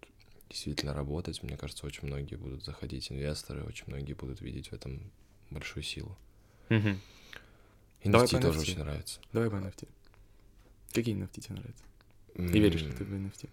действительно 0.51 0.93
работать, 0.93 1.43
мне 1.43 1.57
кажется, 1.57 1.87
очень 1.87 2.07
многие 2.07 2.37
будут 2.37 2.63
заходить 2.63 3.11
инвесторы, 3.11 3.65
очень 3.65 3.85
многие 3.87 4.13
будут 4.13 4.43
видеть 4.43 4.69
в 4.69 4.73
этом 4.75 5.11
большую 5.51 5.83
силу. 5.83 6.15
NFT 6.69 6.93
по 8.03 8.41
тоже 8.43 8.59
NFT. 8.59 8.63
очень 8.63 8.79
нравится. 8.79 9.21
Давай 9.33 9.51
по 9.51 9.57
NFT. 9.57 9.89
Какие 10.93 11.17
NFT 11.17 11.41
тебе 11.41 11.55
нравятся? 11.57 11.85
И 12.35 12.59
веришь 12.59 12.83
ли 12.83 12.93
ты 12.93 13.05
в 13.05 13.13
NFT? 13.13 13.49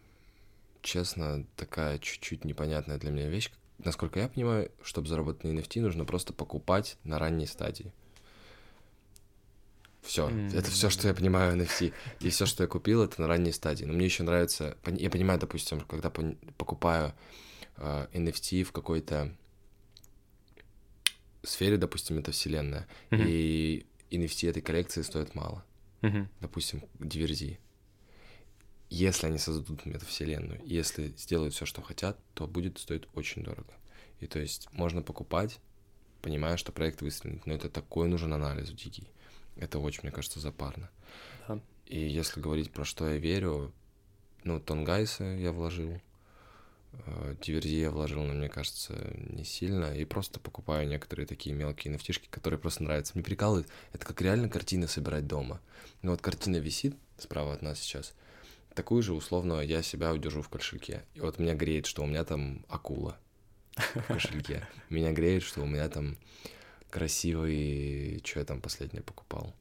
Честно, 0.82 1.46
такая 1.56 2.00
чуть-чуть 2.00 2.44
непонятная 2.44 2.98
для 2.98 3.12
меня 3.12 3.30
вещь. 3.30 3.50
Насколько 3.80 4.20
я 4.20 4.28
понимаю, 4.28 4.72
чтобы 4.84 5.08
заработать 5.08 5.44
на 5.46 5.50
NFT, 5.50 5.82
нужно 5.82 6.06
просто 6.06 6.34
покупать 6.34 6.98
на 7.04 7.18
ранней 7.18 7.48
стадии. 7.48 7.92
Все. 10.06 10.30
Это 10.54 10.70
все, 10.72 10.90
что 10.90 11.08
я 11.08 11.14
понимаю 11.14 11.54
о 11.54 11.58
NFT. 11.58 11.94
И 12.20 12.30
все, 12.30 12.46
что 12.46 12.64
я 12.64 12.68
купил, 12.68 13.04
это 13.04 13.20
на 13.22 13.28
ранней 13.28 13.52
стадии. 13.52 13.86
Но 13.86 13.94
мне 13.94 14.06
еще 14.06 14.24
нравится. 14.24 14.78
Я 14.86 15.10
понимаю, 15.10 15.40
допустим, 15.40 15.82
когда 15.82 16.10
покупаю 16.10 17.14
э, 17.78 18.08
NFT 18.14 18.64
в 18.64 18.72
какой-то 18.72 19.36
сфере, 21.44 21.78
допустим, 21.78 22.18
это 22.18 22.32
вселенная, 22.32 22.88
Мгм. 23.12 23.24
и 23.28 23.86
NFT 24.12 24.50
этой 24.50 24.62
коллекции 24.62 25.02
стоит 25.02 25.36
мало. 25.36 25.64
Мгм. 26.02 26.30
допустим, 26.40 26.84
диверзии. 27.00 27.60
Если 28.92 29.26
они 29.26 29.40
создадут 29.40 29.88
метавселенную, 29.88 30.62
если 30.64 31.08
сделают 31.18 31.56
все, 31.56 31.66
что 31.66 31.82
хотят, 31.82 32.20
то 32.36 32.46
будет 32.48 32.78
стоить 32.78 33.06
очень 33.16 33.44
дорого. 33.44 33.74
И 34.20 34.28
то 34.28 34.38
есть 34.38 34.68
можно 34.72 35.02
покупать, 35.02 35.58
понимая, 36.22 36.58
что 36.58 36.72
проект 36.72 37.02
выстрелит, 37.02 37.48
но 37.48 37.54
это 37.56 37.70
такой 37.70 38.08
нужен 38.08 38.32
анализ 38.34 38.70
дикий. 38.70 39.08
Это 39.58 39.80
очень, 39.80 40.02
мне 40.04 40.12
кажется, 40.12 40.40
запарно. 40.40 40.90
Да. 41.48 41.60
И 41.86 42.00
если 42.00 42.40
говорить 42.40 42.72
про 42.72 42.84
что 42.84 43.10
я 43.10 43.18
верю, 43.18 43.72
ну, 44.44 44.60
Тонгайса 44.60 45.24
я 45.24 45.52
вложил, 45.52 46.00
э, 46.94 47.36
Диверзи 47.42 47.76
я 47.76 47.92
вложил, 47.92 48.24
но 48.24 48.34
мне 48.34 48.50
кажется, 48.50 48.94
не 49.16 49.44
сильно. 49.44 49.96
И 49.96 50.06
просто 50.06 50.40
покупаю 50.40 50.88
некоторые 50.88 51.26
такие 51.26 51.56
мелкие 51.56 51.92
нафтишки, 51.92 52.28
которые 52.30 52.60
просто 52.60 52.84
нравятся. 52.84 53.14
Мне 53.16 53.24
прикалывает, 53.24 53.68
это 53.94 54.06
как 54.06 54.22
реально 54.22 54.50
картины 54.50 54.88
собирать 54.88 55.28
дома. 55.28 55.62
Ну 56.02 56.12
вот 56.12 56.22
картина 56.22 56.58
висит 56.58 56.96
справа 57.18 57.54
от 57.54 57.62
нас 57.62 57.80
сейчас. 57.80 58.14
Такую 58.74 59.02
же, 59.04 59.14
условно, 59.14 59.62
я 59.62 59.82
себя 59.82 60.12
удержу 60.14 60.42
в 60.42 60.50
кошельке. 60.50 61.04
И 61.14 61.22
вот 61.22 61.40
меня 61.40 61.56
греет, 61.56 61.86
что 61.86 62.04
у 62.04 62.06
меня 62.06 62.26
там 62.26 62.66
акула 62.68 63.18
в 63.76 64.02
кошельке. 64.08 64.68
Меня 64.90 65.14
греет, 65.14 65.44
что 65.44 65.62
у 65.62 65.66
меня 65.66 65.88
там 65.88 66.18
красивый... 66.96 68.22
Что 68.24 68.40
я 68.40 68.46
там 68.46 68.62
последнее 68.62 69.04
покупал? 69.04 69.54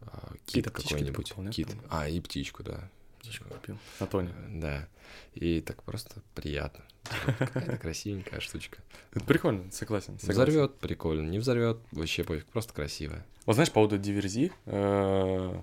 А, 0.00 0.32
Кит 0.46 0.70
какой-нибудь. 0.70 1.28
покупал, 1.28 1.52
Кит. 1.52 1.68
А, 1.90 2.08
и 2.08 2.20
птичку, 2.20 2.62
да. 2.62 2.88
Птичку 3.18 3.50
купил. 3.50 3.76
На 4.00 4.06
Тоне. 4.06 4.34
Да. 4.48 4.88
И 5.34 5.60
так 5.60 5.82
просто 5.82 6.22
приятно. 6.34 6.84
Типа, 7.02 7.32
Какая-то 7.38 7.76
красивенькая 7.76 8.40
штучка. 8.40 8.78
Это 9.12 9.26
прикольно, 9.26 9.70
согласен. 9.72 10.18
согласен. 10.18 10.32
Взорвет, 10.32 10.78
прикольно. 10.78 11.28
Не 11.28 11.38
взорвет, 11.38 11.76
вообще 11.92 12.24
пофиг, 12.24 12.46
просто 12.46 12.72
красивая. 12.72 13.26
Вот 13.44 13.52
знаешь, 13.52 13.68
по 13.68 13.74
поводу 13.74 13.98
диверзи, 13.98 14.52
э, 14.64 15.60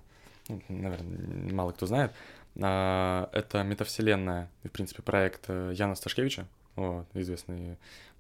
ну, 0.49 0.62
наверное, 0.69 1.51
мало 1.51 1.71
кто 1.71 1.88
знает, 1.88 2.13
а, 2.62 3.27
это 3.34 3.63
метавселенная, 3.63 4.51
в 4.63 4.69
принципе, 4.69 5.01
проект 5.01 5.45
э, 5.47 5.73
Яна 5.73 5.95
Сташкевича, 5.95 6.45
вот, 6.75 7.07
известный 7.15 7.77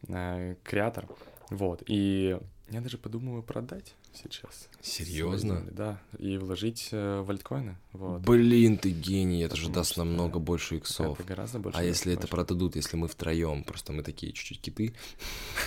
э, 0.07 0.55
креатор, 0.63 1.05
вот, 1.51 1.83
и 1.85 2.39
я 2.69 2.79
даже 2.79 2.97
подумываю 2.97 3.43
продать 3.43 3.93
сейчас. 4.13 4.69
Серьезно? 4.81 5.57
земли, 5.57 5.71
Да, 5.71 6.01
и 6.17 6.37
вложить 6.37 6.87
э, 6.91 7.19
в 7.19 7.29
альткоины, 7.29 7.75
вот. 7.91 8.21
Блин, 8.21 8.77
ты 8.77 8.91
гений, 8.91 9.41
это 9.41 9.57
же 9.57 9.63
Потому 9.63 9.75
даст 9.75 9.91
что 9.91 10.05
намного 10.05 10.39
больше 10.39 10.77
иксов. 10.77 11.19
Это 11.19 11.27
гораздо 11.27 11.59
больше. 11.59 11.77
А 11.77 11.83
если 11.83 12.13
это 12.13 12.21
больше. 12.21 12.31
продадут, 12.31 12.77
если 12.77 12.95
мы 12.95 13.09
втроем, 13.09 13.65
просто 13.65 13.91
мы 13.91 14.01
такие 14.01 14.31
чуть-чуть 14.31 14.61
киты. 14.61 14.93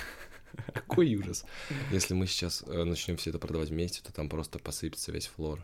Какой 0.72 1.14
ужас. 1.16 1.44
Если 1.92 2.14
мы 2.14 2.26
сейчас 2.26 2.64
начнем 2.66 3.18
все 3.18 3.28
это 3.28 3.38
продавать 3.38 3.68
вместе, 3.68 4.00
то 4.02 4.10
там 4.10 4.30
просто 4.30 4.58
посыпется 4.58 5.12
весь 5.12 5.26
флор, 5.26 5.62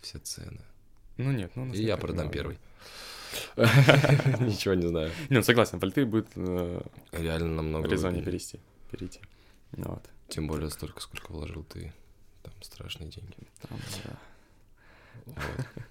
все 0.00 0.18
цены. 0.20 0.60
Ну 1.16 1.32
нет, 1.32 1.50
ну 1.56 1.72
И 1.74 1.82
я 1.82 1.96
продам 1.96 2.30
первый. 2.30 2.58
Ничего 3.56 4.74
не 4.74 4.86
знаю. 4.86 5.10
Не, 5.30 5.38
ну 5.38 5.42
согласен, 5.42 5.80
в 5.80 5.82
альты 5.82 6.06
будет 6.06 6.28
э, 6.36 6.80
Реально 7.10 7.48
намного 7.48 7.88
выгоднее. 7.88 8.22
перейти. 8.22 9.20
Вот. 9.72 10.08
Тем 10.28 10.46
более 10.46 10.70
столько, 10.70 11.00
сколько 11.00 11.32
вложил 11.32 11.64
ты. 11.64 11.92
Там 12.42 12.52
страшные 12.62 13.10
деньги. 13.10 13.36
Там, 13.60 13.78
да. 14.04 14.18
Вот. 15.26 15.84